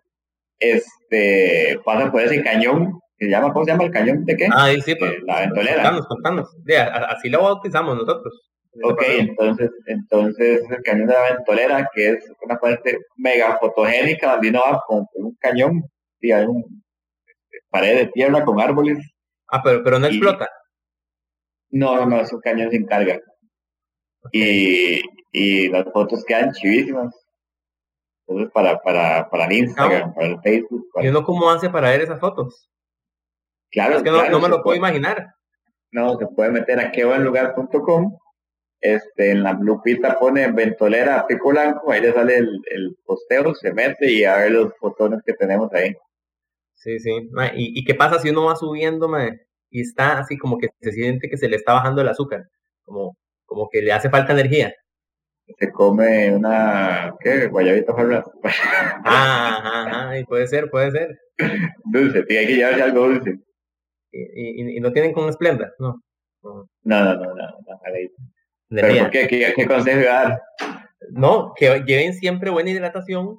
este, 0.59 1.79
pasa 1.85 2.11
por 2.11 2.21
ese 2.21 2.41
cañón, 2.41 2.99
que 3.12 3.12
se 3.25 3.29
llama, 3.29 3.53
¿cómo 3.53 3.65
se 3.65 3.71
llama 3.71 3.85
el 3.85 3.91
cañón 3.91 4.25
de 4.25 4.35
qué? 4.35 4.47
Ah, 4.51 4.69
sí, 4.83 4.95
pues, 4.95 5.13
la 5.23 5.41
ventolera. 5.41 5.83
Contanos, 5.83 6.07
contanos. 6.07 6.57
así 7.09 7.29
lo 7.29 7.43
bautizamos 7.43 7.95
nosotros. 7.95 8.51
Ok, 8.81 9.03
entonces, 9.07 9.69
entonces 9.85 10.63
el 10.69 10.81
cañón 10.83 11.07
de 11.07 11.13
la 11.13 11.35
ventolera, 11.35 11.89
que 11.93 12.09
es 12.09 12.31
una 12.43 12.57
parte 12.57 12.97
mega 13.17 13.57
fotogénica, 13.59 14.33
donde 14.33 14.49
uno 14.49 14.61
va 14.65 14.81
con, 14.87 15.05
un 15.13 15.35
cañón, 15.39 15.83
y 16.19 16.31
hay 16.31 16.45
un, 16.45 16.83
pared 17.69 17.97
de 17.97 18.07
tierra 18.07 18.43
con 18.43 18.59
árboles. 18.59 18.99
Ah, 19.47 19.61
pero, 19.63 19.83
pero 19.83 19.99
no 19.99 20.07
explota. 20.07 20.49
No, 21.69 21.95
no, 21.95 22.05
no, 22.05 22.21
es 22.21 22.33
un 22.33 22.41
cañón 22.41 22.71
sin 22.71 22.85
carga. 22.85 23.19
Y, 24.31 25.01
y 25.31 25.69
las 25.69 25.85
fotos 25.91 26.23
quedan 26.25 26.51
chivísimas. 26.53 27.13
Entonces, 28.25 28.51
para, 28.53 28.79
para, 28.79 29.29
para 29.29 29.45
el 29.45 29.51
Instagram, 29.53 30.09
ah. 30.09 30.13
para 30.15 30.27
el 30.27 30.39
Facebook. 30.41 30.87
¿Y 31.01 31.07
uno 31.07 31.23
cómo 31.23 31.49
hace 31.49 31.69
para 31.69 31.89
ver 31.89 32.01
esas 32.01 32.19
fotos? 32.19 32.69
Claro, 33.73 33.97
es 33.97 34.03
que 34.03 34.11
no, 34.11 34.39
me 34.39 34.49
lo 34.49 34.61
puedo 34.61 34.77
imaginar. 34.77 35.33
No, 35.91 36.15
se 36.17 36.27
puede 36.27 36.51
meter 36.51 36.79
a 36.79 36.91
quebuenlugar.com. 36.91 38.17
Este, 38.79 39.31
en 39.31 39.43
la 39.43 39.53
lupita 39.53 40.19
pone 40.19 40.51
ventolera 40.51 41.25
pico 41.25 41.49
blanco, 41.49 41.91
ahí 41.91 42.01
le 42.01 42.11
sale 42.11 42.35
el, 42.37 42.61
el 42.69 42.97
posteo, 43.05 43.55
se 43.55 43.71
mete 43.73 44.11
y 44.11 44.25
a 44.25 44.37
ver 44.37 44.51
los 44.51 44.73
fotones 44.77 45.21
que 45.25 45.33
tenemos 45.33 45.71
ahí. 45.73 45.95
Sí, 46.75 46.99
sí. 46.99 47.11
¿Y, 47.55 47.79
¿Y, 47.79 47.85
qué 47.85 47.95
pasa 47.95 48.19
si 48.19 48.29
uno 48.29 48.45
va 48.45 48.57
subiendo 48.57 49.09
y 49.69 49.81
está 49.81 50.19
así 50.19 50.37
como 50.37 50.57
que 50.57 50.67
se 50.81 50.91
siente 50.91 51.29
que 51.29 51.37
se 51.37 51.47
le 51.47 51.55
está 51.55 51.73
bajando 51.73 52.01
el 52.01 52.09
azúcar? 52.09 52.43
Como, 52.83 53.17
como 53.45 53.69
que 53.71 53.81
le 53.81 53.93
hace 53.93 54.09
falta 54.09 54.33
energía. 54.33 54.73
Se 55.57 55.71
come 55.71 56.35
una, 56.35 57.15
¿qué? 57.21 57.47
Guayabita 57.47 57.93
farra. 57.93 58.23
Ah, 59.05 59.59
ajá, 59.63 60.09
ajá, 60.09 60.25
puede 60.27 60.47
ser, 60.47 60.69
puede 60.69 60.91
ser. 60.91 61.17
Dulce, 61.85 62.23
tiene 62.23 62.47
que 62.47 62.55
llevarse 62.55 62.81
algo 62.81 63.07
dulce. 63.07 63.39
¿Y, 64.13 64.77
y, 64.77 64.79
no 64.79 64.93
tienen 64.93 65.11
con 65.11 65.27
esplenda? 65.27 65.73
No. 65.79 66.01
No, 66.43 66.67
no, 66.83 67.03
no, 67.03 67.15
no, 67.15 67.33
no, 67.35 67.79
¿Pero 68.69 68.99
por 68.99 69.09
qué? 69.11 69.27
¿Qué, 69.27 69.53
qué 69.55 69.65
consejo 69.65 70.03
dar? 70.03 70.41
No, 71.11 71.53
que 71.55 71.83
lleven 71.85 72.13
siempre 72.13 72.49
buena 72.49 72.69
hidratación 72.69 73.37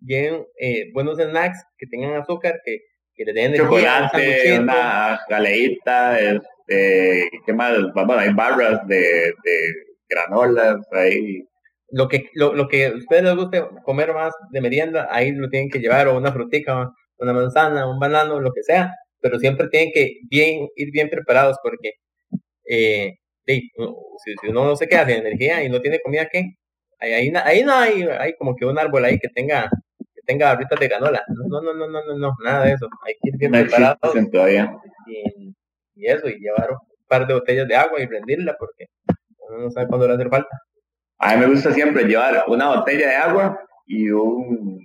bien 0.00 0.44
eh, 0.58 0.90
buenos 0.92 1.18
snacks 1.18 1.64
que 1.78 1.86
tengan 1.86 2.14
azúcar, 2.14 2.60
que, 2.64 2.78
que 3.14 3.24
le 3.24 3.32
den 3.32 3.54
chocolate, 3.54 4.58
una 4.58 5.20
galeita, 5.28 6.18
este, 6.20 7.28
¿qué 7.44 7.52
más? 7.52 7.78
Bueno, 7.94 8.18
hay 8.18 8.32
barras 8.32 8.86
de, 8.86 8.98
de 8.98 9.74
granolas 10.08 10.76
ahí. 10.92 11.42
Lo 11.90 12.08
que, 12.08 12.30
lo, 12.34 12.52
lo 12.54 12.68
que 12.68 12.86
a 12.86 12.94
ustedes 12.94 13.22
les 13.22 13.36
guste 13.36 13.64
comer 13.84 14.12
más 14.12 14.34
de 14.50 14.60
merienda, 14.60 15.08
ahí 15.10 15.32
lo 15.32 15.48
tienen 15.48 15.70
que 15.70 15.78
llevar, 15.78 16.08
o 16.08 16.16
una 16.16 16.32
frutica, 16.32 16.90
una 17.18 17.32
manzana, 17.32 17.88
un 17.88 17.98
banano, 17.98 18.40
lo 18.40 18.52
que 18.52 18.62
sea, 18.62 18.92
pero 19.20 19.38
siempre 19.38 19.68
tienen 19.68 19.90
que 19.92 20.20
bien, 20.30 20.68
ir 20.76 20.90
bien 20.92 21.08
preparados 21.08 21.58
porque 21.62 21.92
eh, 22.68 23.14
si, 23.46 23.70
si, 24.40 24.48
uno 24.48 24.64
no 24.64 24.76
se 24.76 24.88
queda 24.88 25.06
sin 25.06 25.16
energía 25.16 25.62
y 25.62 25.68
no 25.68 25.80
tiene 25.80 26.00
comida, 26.00 26.28
¿qué? 26.30 26.56
Ahí, 26.98 27.12
ahí, 27.12 27.32
ahí 27.44 27.62
no 27.64 27.74
hay, 27.74 28.02
hay 28.02 28.34
como 28.34 28.54
que 28.56 28.64
un 28.64 28.78
árbol 28.78 29.04
ahí 29.04 29.18
que 29.18 29.28
tenga 29.28 29.70
tenga 30.26 30.52
barritas 30.52 30.78
de 30.78 30.88
granola. 30.88 31.24
No, 31.28 31.60
no, 31.60 31.72
no, 31.72 31.86
no, 31.86 32.04
no, 32.04 32.18
no, 32.18 32.36
nada 32.44 32.64
de 32.64 32.72
eso. 32.72 32.88
Hay 33.06 33.14
que 33.14 33.28
ir 33.30 33.38
bien 33.38 33.52
preparados. 33.52 33.98
Y, 35.06 35.54
y, 35.94 36.06
eso, 36.06 36.28
y 36.28 36.38
llevar 36.38 36.70
un 36.72 36.78
par 37.06 37.26
de 37.26 37.34
botellas 37.34 37.68
de 37.68 37.76
agua 37.76 38.00
y 38.00 38.06
prenderla 38.06 38.56
porque 38.58 38.86
uno 39.48 39.58
no 39.58 39.70
sabe 39.70 39.86
cuándo 39.86 40.06
le 40.06 40.12
va 40.12 40.14
a 40.14 40.18
hacer 40.18 40.30
falta. 40.30 40.60
A 41.18 41.34
mí 41.34 41.40
me 41.40 41.46
gusta 41.46 41.72
siempre 41.72 42.04
llevar 42.04 42.44
una 42.48 42.76
botella 42.76 43.08
de 43.08 43.14
agua 43.14 43.58
y 43.86 44.10
un 44.10 44.84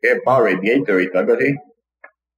¿qué? 0.00 0.20
Power 0.24 0.58
Gatorade 0.60 1.10
o 1.14 1.18
algo 1.18 1.32
así. 1.34 1.54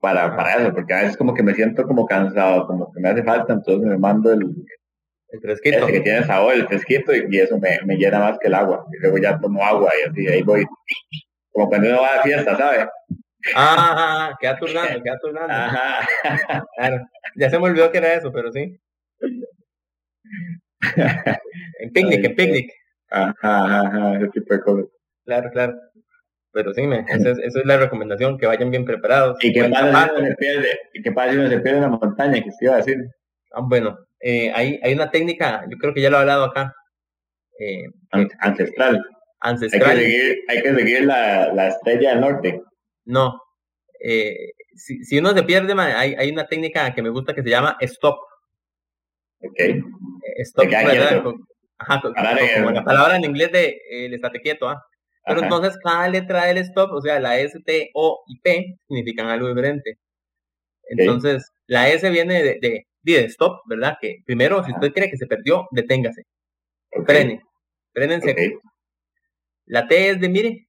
Para, 0.01 0.37
para 0.37 0.57
eso, 0.57 0.73
porque 0.73 0.95
a 0.95 1.01
veces 1.03 1.17
como 1.17 1.35
que 1.35 1.43
me 1.43 1.55
siento 1.55 1.85
como 1.87 2.07
cansado, 2.07 2.67
como 2.67 2.93
que 2.93 3.01
me 3.01 3.09
hace 3.09 3.23
falta, 3.23 3.53
entonces 3.53 3.87
me 3.87 3.99
mando 3.99 4.33
el, 4.33 4.43
El 5.31 5.41
fresquito. 5.41 5.79
ese 5.79 5.93
que 5.93 6.01
tiene 6.01 6.25
sabor, 6.25 6.55
el 6.55 6.67
fresquito, 6.67 7.15
y, 7.15 7.27
y 7.31 7.39
eso 7.41 7.59
me, 7.59 7.79
me 7.85 7.97
llena 7.97 8.21
más 8.21 8.39
que 8.39 8.49
el 8.49 8.55
agua. 8.55 8.87
Y 8.93 8.99
luego 9.03 9.19
ya 9.19 9.39
tomo 9.39 9.65
agua 9.65 9.91
y 10.01 10.09
así, 10.09 10.27
ahí 10.29 10.43
voy. 10.43 10.65
Como 11.51 11.69
cuando 11.69 11.89
uno 11.89 12.01
va 12.03 12.21
a 12.21 12.23
fiesta, 12.23 12.57
¿sabes? 12.57 12.87
Ah, 13.55 13.77
ah, 13.79 13.95
ah, 13.99 14.37
queda 14.41 14.59
turnando, 14.59 15.03
queda 15.03 15.19
turnando. 15.21 15.53
Ajá. 15.53 16.09
Claro. 16.77 17.07
Ya 17.37 17.51
se 17.51 17.59
me 17.59 17.65
olvidó 17.67 17.91
que 17.91 17.99
era 17.99 18.15
eso, 18.15 18.33
pero 18.33 18.53
sí. 18.53 18.79
En 21.81 21.93
picnic, 21.93 22.25
en 22.25 22.37
picnic. 22.37 22.71
Ajá, 23.11 23.35
ajá, 23.43 23.81
ajá, 23.87 24.17
ese 24.17 24.29
tipo 24.29 24.55
de 24.55 24.61
cosas. 24.61 24.87
Claro, 25.25 25.51
claro. 25.51 25.75
Pero 26.53 26.73
sí, 26.73 26.83
me, 26.87 27.01
esa, 27.09 27.31
es, 27.31 27.39
esa 27.39 27.61
es 27.61 27.67
la 27.67 27.77
recomendación, 27.77 28.39
que 28.39 28.47
vayan 28.47 28.71
bien 28.71 28.85
preparados. 28.85 29.37
¿Y 29.43 29.53
si 29.53 29.61
zapato. 29.61 30.15
uno 30.17 30.27
se 30.27 30.35
pierde? 30.37 30.69
¿Y 30.95 31.03
si 31.03 31.09
uno 31.11 31.49
se 31.49 31.61
pierde 31.61 31.77
en 31.77 31.83
la 31.83 31.89
montaña? 31.89 32.43
Que 32.43 32.51
se 32.53 32.65
iba 32.65 32.75
a 32.75 32.79
decir. 32.79 32.97
Ah, 33.53 33.61
bueno, 33.63 33.99
eh, 34.21 34.51
hay, 34.55 34.81
hay 34.83 34.95
una 34.95 35.11
técnica, 35.11 35.65
yo 35.71 35.77
creo 35.79 35.93
que 35.95 36.01
ya 36.01 36.11
lo 36.11 36.17
he 36.17 36.21
hablado 36.21 36.45
acá, 36.45 36.75
eh, 37.59 37.85
An- 38.11 38.29
Ancestral. 38.41 38.97
Hay 39.41 39.53
que 39.57 39.65
ancestral. 39.67 39.99
seguir, 39.99 40.39
hay 40.49 40.63
que 40.63 40.75
seguir 40.75 41.05
la, 41.05 41.53
la 41.53 41.69
estrella 41.69 42.11
del 42.11 42.21
norte. 42.21 42.63
No. 43.05 43.41
Eh, 44.01 44.35
si, 44.75 45.05
si 45.05 45.19
uno 45.19 45.31
se 45.33 45.43
pierde, 45.45 45.75
man, 45.75 45.93
hay, 45.95 46.15
hay 46.15 46.31
una 46.31 46.47
técnica 46.47 46.93
que 46.95 47.03
me 47.03 47.09
gusta 47.11 47.35
que 47.35 47.43
se 47.43 47.51
llama 47.51 47.77
stop. 47.81 48.17
Ok. 49.41 49.61
Eh, 49.61 49.83
Stop, 50.39 50.67
Ajá, 51.81 52.01
como 52.03 52.71
la 52.73 52.85
palabra 52.85 53.17
en 53.17 53.25
inglés 53.25 53.53
de 53.53 53.81
el 53.91 54.15
estate 54.15 54.41
quieto, 54.41 54.69
¿ah? 54.69 54.83
Pero 55.29 55.41
Ajá. 55.41 55.47
entonces 55.47 55.79
cada 55.83 56.09
letra 56.09 56.47
del 56.47 56.59
stop, 56.59 56.93
o 56.93 57.01
sea, 57.03 57.21
la 57.21 57.39
S, 57.39 57.59
T, 57.65 57.91
O 57.95 58.23
y 58.27 58.39
P 58.41 58.79
significan 58.89 59.27
algo 59.29 59.49
diferente. 59.49 59.99
Entonces, 60.91 61.47
la 61.67 61.89
S 61.91 62.09
viene 62.11 62.43
de, 62.43 62.59
de, 62.61 62.87
de 63.03 63.25
stop, 63.27 63.61
¿verdad? 63.67 63.97
Que 64.01 64.17
primero, 64.25 64.65
si 64.65 64.73
usted 64.73 64.93
cree 64.93 65.11
que 65.11 65.17
se 65.19 65.27
perdió, 65.27 65.67
deténgase, 65.71 66.23
Ok, 66.97 67.07
frene. 67.07 67.43
La 69.67 69.87
T 69.87 70.11
es 70.11 70.21
de 70.21 70.29
mire, 70.29 70.67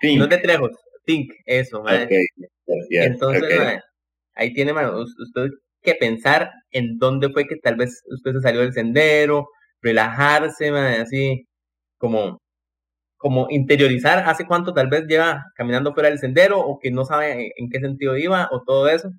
Sí. 0.00 0.16
no 0.16 0.24
es 0.24 0.30
de 0.30 0.38
trejos, 0.38 0.70
think, 1.04 1.32
eso, 1.44 1.82
yes, 2.88 3.06
Entonces, 3.06 3.80
ahí 4.34 4.52
tiene 4.54 4.72
us- 4.72 5.18
usted 5.18 5.48
que 5.82 5.94
pensar 5.96 6.50
en 6.70 6.98
dónde 6.98 7.30
fue 7.30 7.46
que 7.48 7.56
tal 7.56 7.76
vez 7.76 8.00
usted 8.06 8.32
se 8.34 8.40
salió 8.40 8.60
del 8.60 8.72
sendero, 8.72 9.48
relajarse, 9.82 10.70
mae, 10.70 10.98
así 11.00 11.46
como, 11.98 12.40
como 13.18 13.48
interiorizar 13.50 14.20
hace 14.26 14.46
cuánto 14.46 14.72
tal 14.72 14.88
vez 14.88 15.06
lleva 15.06 15.44
caminando 15.56 15.92
fuera 15.92 16.08
del 16.08 16.18
sendero 16.18 16.60
o 16.60 16.78
que 16.78 16.90
no 16.90 17.04
sabe 17.04 17.52
en, 17.56 17.68
qué 17.68 17.80
sentido 17.80 18.16
iba 18.16 18.48
o 18.50 18.62
todo 18.62 18.88
eso. 18.88 19.10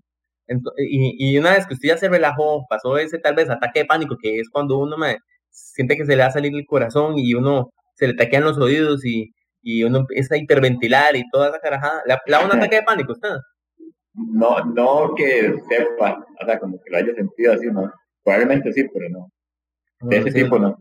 Y, 0.78 1.34
y 1.34 1.38
una 1.38 1.52
vez 1.52 1.68
que 1.68 1.76
usted 1.76 1.90
ya 1.90 1.98
se 1.98 2.10
relajó, 2.10 2.66
pasó 2.68 2.98
ese 2.98 3.20
tal 3.20 3.36
vez 3.36 3.50
ataque 3.50 3.82
de 3.82 3.86
pánico, 3.86 4.18
que 4.20 4.40
es 4.40 4.50
cuando 4.50 4.80
uno 4.80 4.98
mae, 4.98 5.20
siente 5.50 5.96
que 5.96 6.06
se 6.06 6.16
le 6.16 6.24
va 6.24 6.30
a 6.30 6.32
salir 6.32 6.54
el 6.56 6.66
corazón 6.66 7.16
y 7.18 7.34
uno 7.36 7.72
se 7.96 8.08
le 8.08 8.14
taquean 8.16 8.44
los 8.44 8.58
oídos 8.58 9.06
y, 9.06 9.32
y 9.62 9.84
uno 9.84 10.00
empieza 10.00 10.36
a 10.36 10.38
hiperventilar 10.38 11.16
y 11.16 11.30
toda 11.30 11.50
esa 11.50 11.60
carajada. 11.60 12.02
¿Le, 12.06 12.16
da 12.28 12.46
un 12.46 12.52
ataque 12.52 12.78
de 12.78 12.84
pánico 12.84 13.12
usted? 13.12 13.36
No, 14.14 14.64
no 14.66 15.14
que 15.16 15.54
sepa, 15.70 16.26
o 16.42 16.46
sea, 16.46 16.60
como 16.60 16.80
que 16.82 16.90
lo 16.90 16.98
haya 16.98 17.14
sentido 17.14 17.54
así, 17.54 17.68
¿no? 17.68 17.92
Probablemente 18.24 18.74
sí, 18.74 18.86
pero 18.94 19.10
no. 19.10 19.30
De 20.02 20.18
ese 20.18 20.32
Sí, 20.32 20.44
tipo 20.44 20.58
no. 20.58 20.78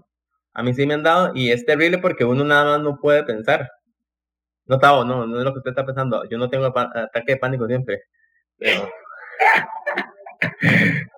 A 0.58 0.62
mí 0.64 0.74
sí 0.74 0.84
me 0.86 0.94
han 0.94 1.04
dado 1.04 1.30
y 1.36 1.52
es 1.52 1.64
terrible 1.64 1.98
porque 1.98 2.24
uno 2.24 2.42
nada 2.42 2.64
más 2.64 2.80
no 2.82 2.96
puede 2.98 3.22
pensar. 3.22 3.70
No, 4.66 4.80
Tavo, 4.80 5.04
no, 5.04 5.24
no 5.24 5.38
es 5.38 5.44
lo 5.44 5.52
que 5.52 5.58
usted 5.58 5.70
está 5.70 5.86
pensando. 5.86 6.24
Yo 6.28 6.36
no 6.36 6.50
tengo 6.50 6.66
ataque 6.66 7.34
de 7.34 7.36
pánico 7.36 7.68
siempre. 7.68 8.00
Pero, 8.58 8.88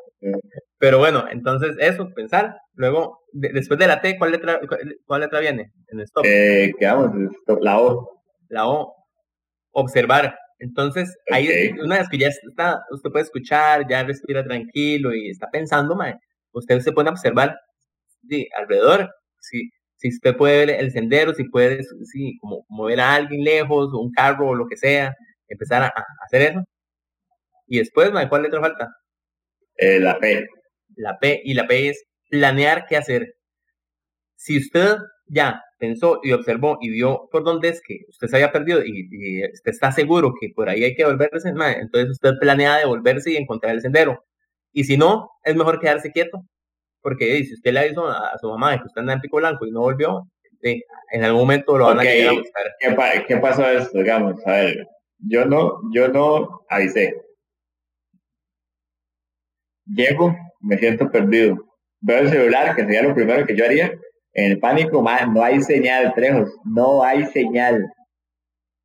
pero 0.78 0.98
bueno, 0.98 1.24
entonces 1.30 1.74
eso, 1.78 2.10
pensar. 2.14 2.54
Luego, 2.74 3.22
de- 3.32 3.48
después 3.54 3.80
de 3.80 3.86
la 3.86 4.02
T, 4.02 4.18
¿cuál 4.18 4.32
letra, 4.32 4.60
cuál, 4.68 4.98
cuál 5.06 5.20
letra 5.22 5.40
viene? 5.40 5.72
En 5.88 6.00
stop. 6.00 6.26
Eh, 6.26 6.74
quedamos, 6.78 7.10
la 7.62 7.80
O. 7.80 8.20
La 8.50 8.68
O, 8.68 8.94
observar. 9.70 10.38
Entonces, 10.58 11.16
ahí, 11.30 11.48
una 11.82 11.96
vez 11.96 12.10
que 12.10 12.18
ya 12.18 12.28
está, 12.28 12.82
usted 12.90 13.08
puede 13.10 13.24
escuchar, 13.24 13.88
ya 13.88 14.02
respira 14.02 14.44
tranquilo 14.44 15.14
y 15.14 15.30
está 15.30 15.48
pensando, 15.50 15.96
mae, 15.96 16.18
usted 16.52 16.80
se 16.80 16.92
pone 16.92 17.08
a 17.08 17.12
observar 17.12 17.58
sí, 18.28 18.46
alrededor. 18.54 19.10
Si, 19.40 19.70
si 19.96 20.08
usted 20.08 20.36
puede 20.36 20.66
ver 20.66 20.70
el 20.80 20.92
sendero, 20.92 21.34
si 21.34 21.44
puede, 21.44 21.82
sí, 22.04 22.38
como, 22.40 22.64
como 22.66 22.84
ver 22.84 23.00
a 23.00 23.14
alguien 23.14 23.44
lejos, 23.44 23.90
o 23.92 24.00
un 24.00 24.12
carro 24.12 24.48
o 24.48 24.54
lo 24.54 24.66
que 24.66 24.76
sea, 24.76 25.14
empezar 25.48 25.82
a, 25.82 25.86
a 25.88 26.04
hacer 26.26 26.42
eso. 26.42 26.64
Y 27.66 27.78
después, 27.78 28.12
mae, 28.12 28.28
¿cuál 28.28 28.42
letra 28.42 28.60
falta? 28.60 28.88
Eh, 29.76 30.00
la 30.00 30.18
P. 30.18 30.46
La 30.96 31.18
P, 31.18 31.42
y 31.44 31.54
la 31.54 31.66
P 31.66 31.88
es 31.90 32.04
planear 32.30 32.86
qué 32.88 32.96
hacer. 32.96 33.34
Si 34.36 34.58
usted 34.58 34.96
ya 35.26 35.62
pensó 35.78 36.20
y 36.22 36.32
observó 36.32 36.78
y 36.80 36.90
vio 36.90 37.28
por 37.30 37.44
dónde 37.44 37.68
es 37.70 37.80
que 37.86 37.98
usted 38.08 38.28
se 38.28 38.36
había 38.36 38.52
perdido 38.52 38.84
y, 38.84 39.08
y 39.10 39.44
usted 39.44 39.70
está 39.72 39.92
seguro 39.92 40.34
que 40.38 40.48
por 40.54 40.68
ahí 40.68 40.84
hay 40.84 40.94
que 40.94 41.04
volverse, 41.04 41.48
entonces 41.48 42.10
usted 42.10 42.32
planea 42.40 42.78
devolverse 42.78 43.32
y 43.32 43.36
encontrar 43.36 43.74
el 43.74 43.80
sendero. 43.82 44.24
Y 44.72 44.84
si 44.84 44.96
no, 44.96 45.30
es 45.44 45.56
mejor 45.56 45.80
quedarse 45.80 46.12
quieto. 46.12 46.42
Porque 47.02 47.38
eh, 47.38 47.44
si 47.44 47.54
usted 47.54 47.72
le 47.72 47.80
avisó 47.80 48.06
a, 48.06 48.28
a 48.28 48.38
su 48.38 48.48
mamá 48.48 48.72
de 48.72 48.78
que 48.78 48.84
usted 48.84 49.00
anda 49.00 49.14
en 49.14 49.20
Pico 49.20 49.38
Blanco 49.38 49.66
y 49.66 49.70
no 49.70 49.80
volvió, 49.80 50.26
en 50.62 51.24
algún 51.24 51.42
momento 51.42 51.76
lo 51.78 51.86
van 51.86 52.00
a 52.00 52.04
llegar 52.04 52.34
a 52.34 52.38
buscar. 52.38 52.64
¿Qué, 52.78 53.24
¿Qué 53.26 53.36
pasó 53.38 53.68
esto? 53.68 53.98
Digamos, 53.98 54.46
a 54.46 54.52
ver, 54.52 54.86
yo 55.18 55.44
no, 55.44 55.80
yo 55.92 56.08
no 56.08 56.62
avisé. 56.68 57.14
Llego, 59.86 60.36
me 60.60 60.78
siento 60.78 61.10
perdido. 61.10 61.56
Veo 62.00 62.20
el 62.20 62.30
celular, 62.30 62.74
que 62.74 62.82
sería 62.82 63.02
lo 63.02 63.14
primero 63.14 63.46
que 63.46 63.56
yo 63.56 63.64
haría. 63.64 63.92
En 64.32 64.52
el 64.52 64.60
pánico, 64.60 65.02
man, 65.02 65.34
no 65.34 65.42
hay 65.42 65.60
señal, 65.60 66.14
trejos, 66.14 66.50
no 66.64 67.02
hay 67.02 67.26
señal. 67.26 67.84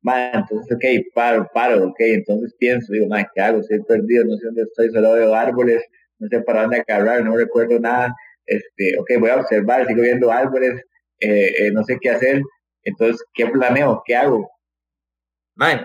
Man, 0.02 0.30
entonces, 0.34 0.76
ok, 0.76 0.84
paro, 1.14 1.48
paro, 1.54 1.88
ok, 1.88 1.96
entonces 1.98 2.54
pienso, 2.58 2.92
digo, 2.92 3.06
man, 3.06 3.26
¿qué 3.34 3.40
hago? 3.40 3.60
Estoy 3.60 3.82
perdido, 3.84 4.24
no 4.24 4.36
sé 4.36 4.46
dónde 4.46 4.62
estoy, 4.62 4.90
solo 4.90 5.12
veo 5.12 5.34
árboles, 5.34 5.82
no 6.18 6.28
sé 6.28 6.40
para 6.42 6.62
dónde 6.62 6.80
agarrar, 6.86 7.24
no 7.24 7.36
recuerdo 7.36 7.78
nada. 7.80 8.14
Este, 8.46 8.98
ok, 8.98 9.10
voy 9.20 9.30
a 9.30 9.36
observar, 9.36 9.86
sigo 9.86 10.02
viendo 10.02 10.30
árboles, 10.30 10.80
eh, 11.20 11.52
eh, 11.58 11.70
no 11.72 11.82
sé 11.84 11.98
qué 12.00 12.10
hacer. 12.10 12.40
Entonces, 12.84 13.24
¿qué 13.34 13.46
planeo? 13.48 14.02
¿Qué 14.04 14.14
hago? 14.16 14.48
Mae, 15.56 15.80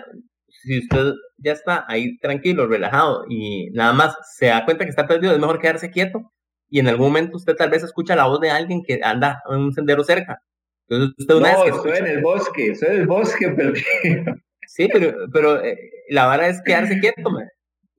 si 0.50 0.80
usted 0.80 1.14
ya 1.38 1.54
está 1.54 1.86
ahí 1.88 2.18
tranquilo, 2.20 2.68
relajado 2.68 3.26
y 3.30 3.70
nada 3.72 3.94
más 3.94 4.16
se 4.38 4.48
da 4.48 4.66
cuenta 4.66 4.84
que 4.84 4.90
está 4.92 5.08
perdido, 5.08 5.34
es 5.34 5.40
mejor 5.40 5.60
quedarse 5.60 5.90
quieto 5.92 6.32
y 6.70 6.80
en 6.80 6.88
algún 6.88 7.08
momento 7.08 7.38
usted 7.38 7.56
tal 7.56 7.70
vez 7.70 7.84
escucha 7.84 8.16
la 8.16 8.28
voz 8.28 8.40
de 8.42 8.52
alguien 8.52 8.84
que 8.86 9.00
anda 9.04 9.42
en 9.50 9.58
un 9.58 9.74
sendero 9.74 10.04
cerca. 10.04 10.42
Entonces 10.88 11.16
usted 11.18 11.36
una 11.36 11.54
no, 11.54 11.64
vez 11.64 11.72
que 11.72 11.78
estoy 11.78 11.92
escucha- 11.94 12.10
en 12.12 12.18
el 12.18 12.22
bosque, 12.24 12.68
estoy 12.72 12.90
en 12.90 13.02
el 13.02 13.08
bosque 13.08 13.48
perdido. 13.58 14.36
Sí, 14.68 14.88
pero, 14.92 15.14
pero 15.34 15.64
eh, 15.64 15.78
la 16.10 16.26
vara 16.28 16.48
es 16.48 16.62
quedarse 16.64 17.00
quieto, 17.00 17.30
mae. 17.30 17.48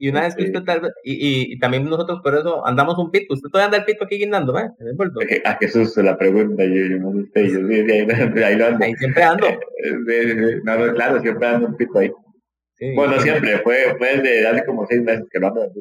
Y 0.02 0.08
una 0.08 0.22
vez 0.22 0.34
que 0.34 0.42
usted 0.42 0.64
tal 0.64 0.80
vez, 0.80 0.90
y, 1.04 1.12
y, 1.12 1.52
y 1.52 1.58
también 1.60 1.84
nosotros 1.84 2.18
por 2.24 2.34
eso 2.34 2.66
andamos 2.66 2.98
un 2.98 3.12
pito, 3.12 3.34
usted 3.34 3.48
todavía 3.50 3.66
anda 3.66 3.78
el 3.78 3.84
pito 3.84 4.02
aquí 4.02 4.18
guindando, 4.18 4.58
en 4.58 4.72
el. 4.80 5.42
Ah, 5.44 5.56
qué 5.60 5.68
susto 5.68 6.02
la 6.02 6.18
pregunta, 6.18 6.64
yo, 6.64 6.74
yo 6.74 6.98
no 6.98 7.24
sé, 7.32 7.48
yo 7.48 7.60
sí, 7.68 7.84
sí, 7.84 7.90
ahí, 7.92 8.42
ahí 8.42 8.56
lo 8.56 8.66
ando. 8.66 8.84
Ahí 8.84 8.94
siempre 8.96 9.22
ando. 9.22 9.46
Eh. 9.84 10.60
No, 10.64 10.76
no, 10.76 10.92
claro, 10.92 11.20
siempre 11.20 11.46
ando 11.46 11.68
un 11.68 11.76
pito 11.76 12.00
ahí. 12.00 12.10
Sí, 12.74 12.96
Bueno, 12.96 13.20
siempre, 13.20 13.58
fue, 13.58 13.94
fue 13.96 14.16
desde 14.16 14.46
hace 14.48 14.64
como 14.64 14.84
seis 14.88 15.02
meses 15.02 15.24
que 15.30 15.38
lo 15.38 15.46
ando. 15.46 15.72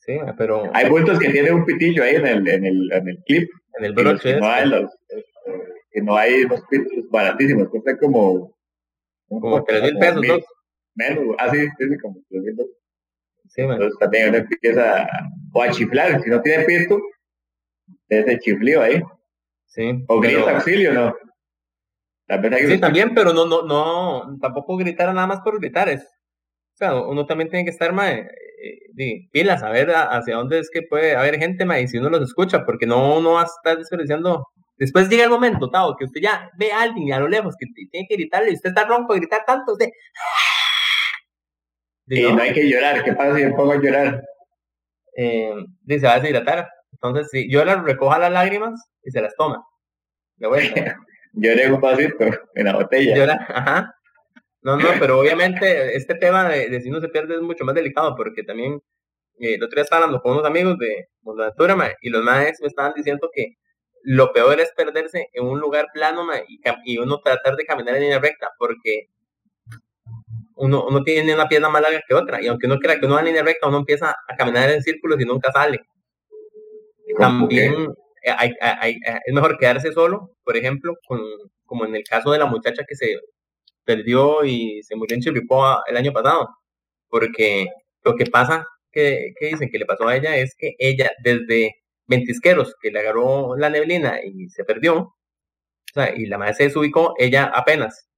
Sí, 0.00 0.18
pero 0.36 0.68
Hay 0.74 0.88
puntos 0.88 1.16
que 1.20 1.30
tienen 1.30 1.54
un 1.54 1.64
pitillo 1.64 2.02
ahí 2.02 2.16
en 2.16 2.26
el, 2.26 2.48
en 2.48 2.64
el, 2.66 2.92
en 2.92 3.08
el 3.08 3.18
clip, 3.26 3.48
en 3.78 3.84
el 3.84 3.92
broche 3.92 4.34
que 4.34 4.40
no 4.40 4.46
hay 4.48 4.68
los, 4.68 4.90
que 5.92 6.02
no 6.02 6.16
hay 6.16 6.42
los 6.46 6.62
pitos 6.68 6.92
baratísimos, 7.10 7.68
cuesta 7.68 7.96
como, 7.96 8.56
como 9.28 9.62
tres 9.62 9.82
mil 9.82 9.98
pesos, 9.98 10.44
menos, 10.96 11.36
así, 11.38 11.60
sí, 11.60 11.88
sí, 11.88 11.98
como 12.02 12.16
tres 12.28 12.42
mil 12.42 12.56
dos. 12.56 12.66
Sí. 13.48 13.62
Entonces 13.62 13.98
también 13.98 14.28
uno 14.30 14.38
empieza 14.38 15.06
o 15.52 15.62
a 15.62 15.70
chiflar, 15.70 16.20
si 16.22 16.30
no 16.30 16.40
tiene 16.42 16.64
pito, 16.64 16.98
ese 18.08 18.38
chiflío 18.38 18.82
ahí. 18.82 19.02
Sí, 19.66 20.04
O 20.08 20.20
pero- 20.20 20.38
grita 20.38 20.56
auxilio, 20.56 20.92
¿no? 20.92 21.14
Que 22.28 22.66
Sí, 22.66 22.80
también, 22.80 23.14
pero 23.14 23.32
no, 23.32 23.46
no, 23.46 23.62
no, 23.62 24.36
tampoco 24.40 24.76
gritar 24.76 25.14
nada 25.14 25.28
más 25.28 25.40
por 25.42 25.60
gritar 25.60 25.88
es. 25.88 26.02
O 26.02 26.76
sea, 26.76 26.94
uno 27.00 27.24
también 27.24 27.48
tiene 27.48 27.64
que 27.64 27.70
estar, 27.70 27.92
mae, 27.92 28.28
eh, 28.98 29.28
pilas, 29.30 29.62
a 29.62 29.70
ver 29.70 29.90
hacia 29.94 30.34
dónde 30.34 30.58
es 30.58 30.68
que 30.70 30.82
puede 30.82 31.14
haber 31.14 31.38
gente, 31.38 31.64
mae, 31.64 31.82
y 31.82 31.88
si 31.88 31.98
uno 31.98 32.10
los 32.10 32.22
escucha, 32.22 32.64
porque 32.66 32.84
no 32.86 33.16
uno 33.18 33.34
va 33.34 33.42
a 33.42 33.44
estar 33.44 33.78
desperdiciando. 33.78 34.44
Después 34.76 35.08
llega 35.08 35.22
el 35.24 35.30
momento, 35.30 35.70
Tavo, 35.70 35.96
que 35.96 36.04
usted 36.04 36.20
ya 36.20 36.50
ve 36.58 36.72
a 36.72 36.82
alguien 36.82 37.12
a 37.12 37.20
lo 37.20 37.28
lejos 37.28 37.54
que 37.58 37.66
tiene 37.90 38.06
que 38.08 38.16
gritarle, 38.16 38.50
y 38.50 38.54
usted 38.54 38.70
está 38.70 38.84
ronco 38.86 39.12
de 39.14 39.20
gritar 39.20 39.44
tanto, 39.46 39.72
usted. 39.72 39.88
Di, 42.06 42.24
Y 42.24 42.32
no, 42.32 42.40
hay 42.40 42.52
que 42.52 42.68
llorar, 42.68 43.02
¿qué 43.04 43.12
pasa 43.12 43.36
si 43.36 43.44
me 43.44 43.52
pongo 43.52 43.72
a 43.72 43.80
llorar? 43.82 44.24
eh, 45.16 45.54
di, 45.82 45.98
se 45.98 46.06
va 46.06 46.14
a 46.14 46.20
deshidratar. 46.20 46.68
Entonces, 46.92 47.28
sí, 47.30 47.50
yo 47.50 47.64
las 47.64 47.82
recoja 47.82 48.18
las 48.18 48.32
lágrimas 48.32 48.80
y 49.02 49.10
se 49.10 49.20
las 49.20 49.34
toma. 49.36 49.64
De 50.36 50.46
vuelta. 50.46 50.96
Lloré 51.32 51.70
un 51.70 51.80
vasito 51.80 52.24
en 52.54 52.64
la 52.64 52.74
botella. 52.74 53.14
Llora, 53.14 53.46
ajá. 53.48 53.94
No, 54.62 54.76
no, 54.76 54.88
pero 54.98 55.20
obviamente 55.20 55.94
este 55.96 56.14
tema 56.14 56.48
de, 56.48 56.80
si 56.80 56.90
no 56.90 57.00
se 57.00 57.08
pierde 57.08 57.34
es 57.34 57.40
mucho 57.40 57.64
más 57.64 57.74
delicado 57.74 58.16
porque 58.16 58.42
también 58.42 58.80
eh, 59.38 59.54
el 59.54 59.62
otro 59.62 59.76
día 59.76 59.84
estaba 59.84 60.04
hablando 60.04 60.20
con 60.22 60.32
unos 60.32 60.46
amigos 60.46 60.76
de 60.78 61.06
Montatura 61.22 61.94
y 62.00 62.10
los 62.10 62.24
maestros 62.24 62.62
me 62.62 62.68
estaban 62.68 62.94
diciendo 62.94 63.30
que 63.32 63.54
lo 64.02 64.32
peor 64.32 64.58
es 64.60 64.72
perderse 64.72 65.28
en 65.34 65.44
un 65.46 65.60
lugar 65.60 65.86
plano 65.92 66.26
y, 66.48 66.60
y, 66.84 66.98
uno 66.98 67.20
tratar 67.20 67.54
de 67.54 67.64
caminar 67.64 67.96
en 67.96 68.02
línea 68.02 68.18
recta 68.18 68.48
porque 68.58 69.08
uno, 70.56 70.84
uno 70.86 71.02
tiene 71.02 71.34
una 71.34 71.48
pierna 71.48 71.68
más 71.68 71.82
larga 71.82 72.02
que 72.06 72.14
otra 72.14 72.42
y 72.42 72.46
aunque 72.48 72.66
uno 72.66 72.78
crea 72.78 72.98
que 72.98 73.06
uno 73.06 73.14
va 73.14 73.20
en 73.20 73.26
línea 73.26 73.42
recta 73.42 73.68
uno 73.68 73.78
empieza 73.78 74.16
a 74.26 74.36
caminar 74.36 74.70
en 74.70 74.82
círculos 74.82 75.20
y 75.20 75.24
nunca 75.24 75.52
sale. 75.52 75.80
También 77.18 77.88
hay, 78.38 78.98
es 79.24 79.34
mejor 79.34 79.58
quedarse 79.58 79.92
solo, 79.92 80.32
por 80.44 80.56
ejemplo, 80.56 80.94
con, 81.06 81.20
como 81.64 81.84
en 81.84 81.94
el 81.94 82.04
caso 82.04 82.32
de 82.32 82.38
la 82.38 82.46
muchacha 82.46 82.84
que 82.86 82.96
se 82.96 83.16
perdió 83.84 84.44
y 84.44 84.82
se 84.82 84.96
murió 84.96 85.14
en 85.14 85.22
Chiripoa 85.22 85.82
el 85.86 85.96
año 85.96 86.12
pasado, 86.12 86.48
porque 87.08 87.66
lo 88.02 88.16
que 88.16 88.26
pasa, 88.26 88.66
que, 88.90 89.32
que 89.38 89.46
dicen 89.48 89.70
que 89.70 89.78
le 89.78 89.86
pasó 89.86 90.08
a 90.08 90.16
ella 90.16 90.36
es 90.36 90.54
que 90.58 90.74
ella 90.78 91.10
desde 91.22 91.76
ventisqueros, 92.06 92.74
que 92.80 92.90
le 92.90 93.00
agarró 93.00 93.56
la 93.56 93.70
neblina 93.70 94.20
y 94.24 94.48
se 94.48 94.64
perdió, 94.64 94.96
o 94.98 95.14
sea, 95.94 96.14
y 96.16 96.26
la 96.26 96.38
madre 96.38 96.54
se 96.54 96.64
desubicó, 96.64 97.14
ella 97.18 97.44
apenas 97.54 98.08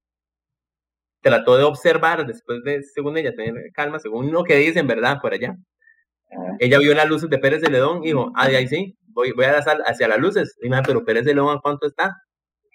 trató 1.20 1.56
de 1.56 1.64
observar 1.64 2.26
después 2.26 2.62
de, 2.64 2.82
según 2.82 3.16
ella, 3.16 3.34
tener 3.34 3.54
calma, 3.72 3.98
según 3.98 4.30
lo 4.32 4.44
que 4.44 4.56
dicen, 4.56 4.86
¿verdad? 4.86 5.18
Por 5.20 5.34
allá. 5.34 5.56
Ella 6.58 6.78
vio 6.78 6.94
las 6.94 7.08
luces 7.08 7.30
de 7.30 7.38
Pérez 7.38 7.62
de 7.62 7.70
Ledón 7.70 8.02
y 8.02 8.08
dijo, 8.08 8.32
ah, 8.36 8.48
de 8.48 8.56
ahí 8.56 8.68
sí, 8.68 8.96
voy, 9.08 9.32
voy 9.32 9.46
a 9.46 9.58
hacia 9.58 10.08
las 10.08 10.18
luces. 10.18 10.56
Y 10.62 10.68
me 10.68 10.82
pero 10.82 11.04
Pérez 11.04 11.24
de 11.24 11.34
Ledón, 11.34 11.60
¿cuánto 11.62 11.86
está? 11.86 12.14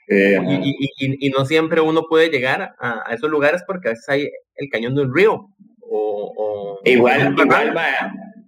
y, 0.08 0.88
y, 0.98 1.28
y, 1.28 1.30
no 1.30 1.46
siempre 1.46 1.80
uno 1.80 2.04
puede 2.10 2.30
llegar 2.30 2.76
a, 2.78 3.14
esos 3.14 3.30
lugares 3.30 3.64
porque 3.66 3.88
a 3.88 3.92
veces 3.92 4.10
hay 4.10 4.30
el 4.56 4.70
cañón 4.70 4.96
de 4.96 5.04
un 5.04 5.16
río. 5.16 5.48
O, 5.80 6.80
igual, 6.84 7.36
igual 7.38 7.74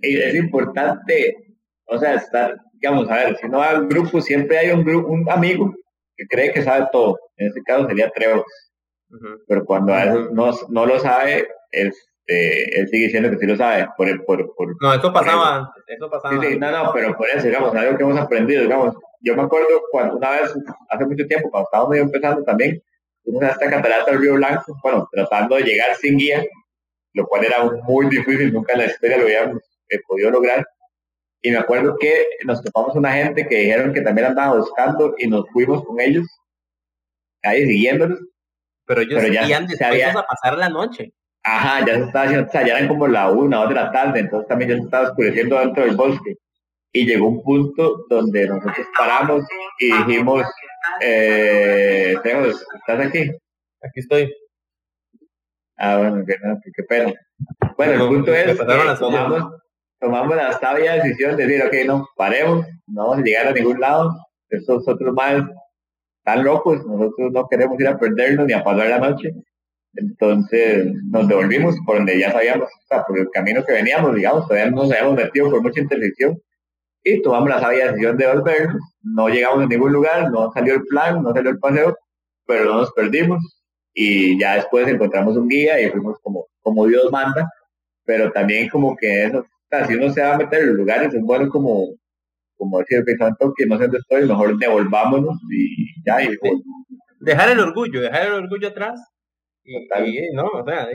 es 0.01 0.35
importante, 0.35 1.55
o 1.85 1.97
sea, 1.97 2.15
estar, 2.15 2.57
digamos, 2.73 3.09
a 3.09 3.15
ver, 3.15 3.37
si 3.37 3.47
no 3.47 3.61
hay 3.61 3.77
un 3.77 3.89
grupo, 3.89 4.21
siempre 4.21 4.57
hay 4.57 4.71
un, 4.71 4.83
grupo, 4.83 5.09
un 5.09 5.29
amigo 5.29 5.73
que 6.17 6.25
cree 6.27 6.51
que 6.51 6.61
sabe 6.61 6.87
todo. 6.91 7.17
En 7.37 7.47
este 7.47 7.61
caso 7.63 7.87
sería 7.87 8.09
Trevor. 8.09 8.45
Pero 9.47 9.65
cuando 9.65 9.93
no, 10.31 10.51
no 10.69 10.85
lo 10.85 10.99
sabe, 10.99 11.47
es 11.71 12.09
este, 12.27 12.79
él 12.79 12.87
sigue 12.87 13.05
diciendo 13.05 13.29
que 13.29 13.37
sí 13.37 13.45
lo 13.45 13.55
sabe. 13.55 13.87
Por 13.97 14.09
el, 14.09 14.23
por, 14.23 14.53
por, 14.55 14.75
no, 14.81 14.93
eso 14.93 15.13
pasaba, 15.13 15.73
eso 15.87 16.09
pasaba. 16.09 16.41
Sí, 16.41 16.57
no, 16.57 16.71
no, 16.71 16.91
pero 16.93 17.15
por 17.15 17.29
eso, 17.29 17.45
digamos, 17.45 17.73
algo 17.75 17.97
que 17.97 18.03
hemos 18.03 18.19
aprendido, 18.19 18.63
digamos. 18.63 18.95
Yo 19.21 19.35
me 19.35 19.43
acuerdo 19.43 19.67
cuando 19.91 20.17
una 20.17 20.31
vez, 20.31 20.53
hace 20.89 21.05
mucho 21.05 21.25
tiempo, 21.27 21.49
cuando 21.49 21.67
estábamos 21.67 21.91
medio 21.91 22.03
empezando 22.03 22.43
también, 22.43 22.81
fuimos 23.23 23.43
a 23.43 23.49
esta 23.49 23.69
catarata 23.69 24.11
del 24.11 24.21
Río 24.21 24.33
Blanco, 24.35 24.77
bueno, 24.83 25.07
tratando 25.11 25.55
de 25.55 25.63
llegar 25.63 25.95
sin 25.95 26.17
guía, 26.17 26.43
lo 27.13 27.25
cual 27.25 27.45
era 27.45 27.63
muy 27.87 28.07
difícil, 28.09 28.53
nunca 28.53 28.73
en 28.73 28.79
la 28.79 28.85
historia 28.85 29.17
lo 29.17 29.23
habíamos 29.23 29.63
eh, 29.89 29.99
podido 30.07 30.31
lograr. 30.31 30.65
Y 31.41 31.51
me 31.51 31.57
acuerdo 31.57 31.95
que 31.99 32.25
nos 32.45 32.61
topamos 32.63 32.95
una 32.95 33.13
gente 33.13 33.47
que 33.47 33.55
dijeron 33.55 33.93
que 33.93 34.01
también 34.01 34.27
andaba 34.27 34.57
buscando 34.57 35.13
y 35.17 35.27
nos 35.27 35.47
fuimos 35.51 35.83
con 35.85 35.99
ellos, 35.99 36.25
ahí 37.43 37.65
siguiéndolos. 37.65 38.19
Pero 38.85 39.01
ellos 39.01 39.21
pero 39.21 39.33
ya 39.33 39.67
se 39.67 40.09
a 40.09 40.25
pasar 40.25 40.57
la 40.57 40.69
noche. 40.69 41.13
Ajá, 41.43 41.85
ya 41.85 41.95
se 41.95 42.03
estaba 42.05 42.25
haciendo, 42.25 42.47
o 42.47 42.51
sea, 42.51 42.65
ya 42.65 42.77
eran 42.77 42.87
como 42.87 43.07
la 43.07 43.29
una, 43.29 43.61
o 43.61 43.67
de 43.67 43.75
la 43.75 43.91
tarde, 43.91 44.19
entonces 44.19 44.47
también 44.47 44.71
ya 44.71 44.77
se 44.77 44.83
estaba 44.83 45.09
oscureciendo 45.09 45.59
dentro 45.59 45.85
del 45.85 45.95
bosque. 45.95 46.35
Y 46.91 47.05
llegó 47.05 47.27
un 47.27 47.43
punto 47.43 48.05
donde 48.09 48.47
nosotros 48.47 48.87
paramos 48.97 49.43
y 49.79 49.91
dijimos, 49.91 50.45
eh, 51.01 52.15
¿estás 52.23 53.05
aquí? 53.05 53.29
Aquí 53.81 53.99
estoy. 53.99 54.33
Ah, 55.77 55.97
bueno, 55.97 56.25
que 56.25 56.35
no, 56.41 56.59
qué 56.63 56.83
pena. 56.83 57.13
Bueno, 57.77 57.93
el 57.93 58.09
punto 58.09 58.33
es, 58.33 58.57
tomamos, 58.57 59.61
tomamos 59.99 60.35
la 60.35 60.53
sabia 60.53 60.93
decisión 60.93 61.35
de 61.35 61.45
decir, 61.45 61.63
ok, 61.63 61.87
no, 61.87 62.07
paremos, 62.15 62.65
no 62.87 63.07
vamos 63.07 63.17
a 63.19 63.21
llegar 63.21 63.47
a 63.47 63.51
ningún 63.51 63.79
lado, 63.79 64.15
estos 64.49 64.87
otros 64.87 65.13
más 65.13 65.43
están 66.25 66.43
locos, 66.43 66.83
nosotros 66.85 67.31
no 67.31 67.47
queremos 67.47 67.79
ir 67.79 67.87
a 67.87 67.99
perdernos 67.99 68.47
ni 68.47 68.53
a 68.53 68.63
pasar 68.63 68.89
la 68.89 68.99
noche, 68.99 69.31
entonces 69.93 70.87
nos 71.11 71.27
devolvimos 71.27 71.75
por 71.85 71.97
donde 71.97 72.19
ya 72.19 72.31
sabíamos, 72.31 72.67
o 72.67 72.87
sea, 72.87 73.03
por 73.03 73.19
el 73.19 73.29
camino 73.29 73.63
que 73.63 73.73
veníamos, 73.73 74.15
digamos, 74.15 74.47
todavía 74.47 74.71
no 74.71 74.77
nos 74.83 74.91
habíamos 74.91 75.15
metido 75.15 75.51
por 75.51 75.61
mucha 75.61 75.81
intersección 75.81 76.37
y 77.03 77.21
tomamos 77.21 77.49
la 77.49 77.59
sabia 77.59 77.87
decisión 77.87 78.17
de 78.17 78.27
volvernos. 78.27 78.81
No 79.03 79.29
llegamos 79.29 79.63
a 79.63 79.67
ningún 79.67 79.93
lugar, 79.93 80.31
no 80.31 80.51
salió 80.51 80.73
el 80.73 80.83
plan, 80.85 81.21
no 81.21 81.33
salió 81.33 81.51
el 81.51 81.59
paseo, 81.59 81.95
pero 82.47 82.65
no 82.65 82.77
nos 82.77 82.91
perdimos. 82.93 83.39
Y 83.93 84.39
ya 84.39 84.55
después 84.55 84.87
encontramos 84.87 85.37
un 85.37 85.47
guía 85.47 85.79
y 85.79 85.89
fuimos 85.91 86.17
como, 86.23 86.47
como 86.61 86.87
Dios 86.87 87.11
manda, 87.11 87.47
pero 88.05 88.31
también 88.31 88.69
como 88.69 88.95
que 88.97 89.25
eso, 89.25 89.39
o 89.39 89.67
sea, 89.69 89.85
si 89.85 89.93
uno 89.93 90.11
se 90.11 90.21
va 90.21 90.33
a 90.33 90.37
meter 90.37 90.63
en 90.63 90.75
lugares, 90.75 91.13
es 91.13 91.21
bueno 91.21 91.49
como, 91.49 91.93
como 92.57 92.79
decir 92.79 93.03
el 93.05 93.17
santo 93.17 93.53
que 93.55 93.65
no 93.65 93.77
sé 93.77 93.83
dónde 93.83 93.97
estoy, 93.99 94.27
mejor 94.27 94.57
devolvámonos 94.57 95.37
y 95.51 96.03
ya. 96.05 96.23
Y, 96.23 96.37
dejar 97.19 97.49
el 97.49 97.59
orgullo, 97.59 98.01
dejar 98.01 98.27
el 98.27 98.33
orgullo 98.33 98.67
atrás 98.67 98.99
y, 99.63 99.87
no, 100.33 100.45
o 100.45 100.63
sea, 100.65 100.87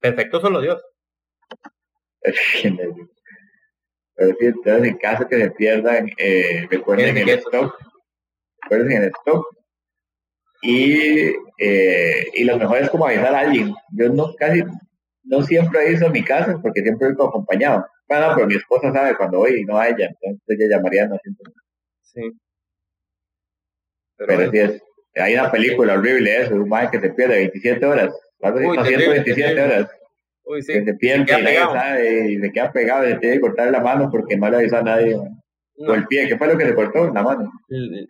perfecto 0.00 0.40
solo 0.40 0.60
Dios. 0.60 0.82
Pero 4.16 4.34
si 4.38 4.46
entonces 4.46 4.88
en 4.88 4.96
caso 4.98 5.28
que 5.28 5.36
se 5.36 5.50
pierdan, 5.50 6.10
eh, 6.18 6.66
recuerden 6.70 7.16
el 7.18 7.28
stop. 7.28 7.72
Recuerden 8.62 9.02
el 9.02 9.04
stop. 9.10 9.44
Y, 10.62 11.34
eh, 11.58 12.26
y 12.34 12.44
lo 12.44 12.56
mejor 12.56 12.78
es 12.78 12.90
como 12.90 13.06
avisar 13.06 13.34
a 13.34 13.40
alguien. 13.40 13.74
Yo 13.92 14.08
no 14.08 14.34
casi, 14.34 14.62
no 15.26 15.42
siempre 15.42 15.80
aviso 15.80 16.06
a 16.06 16.10
mi 16.10 16.24
casa 16.24 16.58
porque 16.62 16.82
siempre 16.82 17.12
voy 17.12 17.26
acompañado. 17.26 17.86
Bueno, 18.08 18.32
pero 18.34 18.46
mi 18.46 18.54
esposa 18.54 18.92
sabe 18.92 19.16
cuando 19.16 19.38
voy 19.38 19.60
y 19.60 19.64
no 19.64 19.78
a 19.78 19.88
ella, 19.88 20.08
entonces 20.08 20.40
ella 20.48 20.76
llamaría 20.76 21.06
no 21.06 21.18
siempre. 21.18 21.52
Sí. 22.02 22.20
Pero, 24.16 24.26
pero 24.28 24.50
sí 24.50 24.58
es, 24.58 24.82
hay 25.16 25.34
una 25.34 25.50
película 25.50 25.94
horrible 25.94 26.42
eso, 26.42 26.54
un 26.54 26.68
man 26.68 26.90
que 26.90 27.00
se 27.00 27.10
pierde 27.10 27.36
27 27.36 27.84
horas. 27.84 28.14
Uy, 28.40 28.78
127 28.84 29.62
horas. 29.62 29.90
Uy, 30.44 30.62
sí. 30.62 30.72
Que 30.72 30.84
se 30.84 30.94
pierde 30.94 31.24
y 31.38 31.42
nadie 31.42 31.58
sabe 31.58 32.32
y 32.32 32.38
se 32.38 32.52
queda 32.52 32.72
pegado 32.72 33.08
y 33.08 33.12
se 33.12 33.18
tiene 33.18 33.36
que 33.36 33.40
cortar 33.40 33.70
la 33.70 33.80
mano 33.80 34.08
porque 34.10 34.36
no 34.36 34.48
le 34.48 34.56
avisa 34.58 34.78
a 34.78 34.82
nadie. 34.82 35.16
O 35.78 35.94
el 35.94 36.06
pie, 36.06 36.28
¿qué 36.28 36.38
fue 36.38 36.46
lo 36.46 36.56
que 36.56 36.66
se 36.66 36.74
cortó? 36.74 37.12
La 37.12 37.22
mano. 37.22 37.50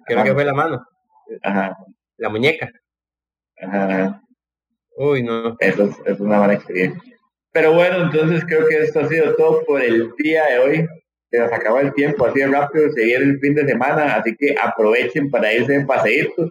Creo 0.06 0.24
que 0.24 0.34
fue 0.34 0.44
la 0.44 0.52
mano. 0.52 0.84
Ajá. 1.42 1.76
La 2.18 2.28
muñeca. 2.28 2.70
Ajá. 3.60 4.22
Uy, 4.96 5.22
no. 5.22 5.56
Eso 5.60 5.84
es, 5.84 5.96
es 6.04 6.20
una 6.20 6.38
mala 6.38 6.54
experiencia. 6.54 7.00
Pero 7.52 7.72
bueno, 7.72 8.04
entonces 8.04 8.44
creo 8.46 8.66
que 8.66 8.78
esto 8.78 9.00
ha 9.00 9.08
sido 9.08 9.34
todo 9.34 9.64
por 9.64 9.82
el 9.82 10.12
día 10.18 10.44
de 10.46 10.58
hoy. 10.58 10.86
Se 11.30 11.38
nos 11.38 11.52
acabó 11.52 11.80
el 11.80 11.92
tiempo 11.94 12.26
así 12.26 12.40
de 12.40 12.46
rápido, 12.48 12.90
seguir 12.92 13.16
el 13.16 13.38
fin 13.40 13.54
de 13.54 13.66
semana, 13.66 14.14
así 14.14 14.34
que 14.38 14.54
aprovechen 14.60 15.30
para 15.30 15.52
irse 15.52 15.74
en 15.74 15.86
paseitos 15.86 16.50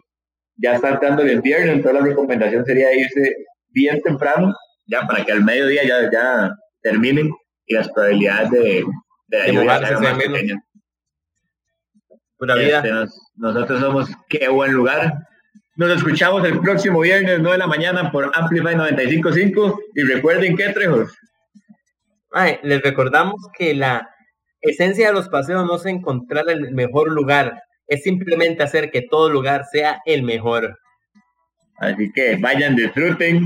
ya 0.58 0.74
está 0.74 0.90
entrando 0.90 1.22
el 1.24 1.32
invierno, 1.32 1.72
entonces 1.74 2.02
la 2.02 2.08
recomendación 2.08 2.66
sería 2.66 2.94
irse 2.96 3.36
bien 3.70 4.02
temprano, 4.02 4.54
ya 4.86 5.06
para 5.06 5.26
que 5.26 5.32
al 5.32 5.44
mediodía 5.44 5.84
ya, 5.84 6.10
ya 6.12 6.52
terminen 6.82 7.32
y 7.66 7.74
las 7.74 7.92
probabilidades 7.92 8.52
de, 8.52 8.84
de 9.28 9.38
la 9.38 9.48
lluvia 9.48 9.88
sean 9.88 10.02
más 10.02 10.18
pequeñas. 10.18 10.58
vida. 12.40 12.78
Este, 12.78 13.20
nosotros 13.36 13.80
somos 13.82 14.10
Qué 14.30 14.48
Buen 14.48 14.74
Lugar. 14.74 15.14
Nos 15.78 15.92
escuchamos 15.92 16.46
el 16.46 16.62
próximo 16.62 17.02
viernes 17.02 17.40
9 17.40 17.52
de 17.52 17.58
la 17.58 17.68
mañana 17.68 18.10
por 18.10 18.32
Amplify 18.34 18.76
95.5 18.76 19.78
y 19.96 20.04
recuerden 20.04 20.56
que 20.56 20.70
Trejos. 20.70 21.18
Ay, 22.32 22.60
les 22.64 22.82
recordamos 22.82 23.36
que 23.58 23.76
la 23.76 24.10
esencia 24.62 25.08
de 25.08 25.14
los 25.14 25.28
paseos 25.28 25.66
no 25.66 25.76
es 25.76 25.86
encontrar 25.86 26.50
el 26.50 26.72
mejor 26.72 27.12
lugar, 27.12 27.62
es 27.88 28.04
simplemente 28.04 28.64
hacer 28.64 28.90
que 28.90 29.02
todo 29.02 29.30
lugar 29.30 29.66
sea 29.70 30.00
el 30.06 30.24
mejor. 30.24 30.80
Así 31.78 32.10
que 32.14 32.38
vayan, 32.38 32.78
disfruten 32.78 33.44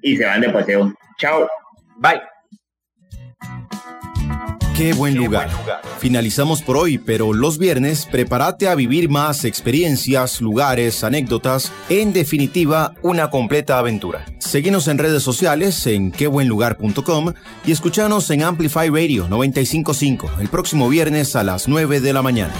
y 0.00 0.16
se 0.16 0.24
van 0.24 0.40
de 0.40 0.48
paseo. 0.48 0.94
Chao. 1.18 1.46
Bye. 1.98 2.31
Qué 4.76 4.94
buen 4.94 5.14
lugar. 5.14 5.50
Finalizamos 5.98 6.62
por 6.62 6.78
hoy, 6.78 6.96
pero 6.96 7.34
los 7.34 7.58
viernes 7.58 8.08
prepárate 8.10 8.68
a 8.68 8.74
vivir 8.74 9.10
más 9.10 9.44
experiencias, 9.44 10.40
lugares, 10.40 11.04
anécdotas, 11.04 11.70
en 11.90 12.12
definitiva, 12.12 12.94
una 13.02 13.28
completa 13.28 13.78
aventura. 13.78 14.24
Seguimos 14.38 14.88
en 14.88 14.98
redes 14.98 15.22
sociales 15.22 15.86
en 15.86 16.10
quebuenlugar.com 16.10 17.34
y 17.66 17.72
escuchanos 17.72 18.30
en 18.30 18.42
Amplify 18.42 18.88
Radio 18.88 19.28
955 19.28 20.30
el 20.40 20.48
próximo 20.48 20.88
viernes 20.88 21.36
a 21.36 21.44
las 21.44 21.68
9 21.68 22.00
de 22.00 22.12
la 22.14 22.22
mañana. 22.22 22.54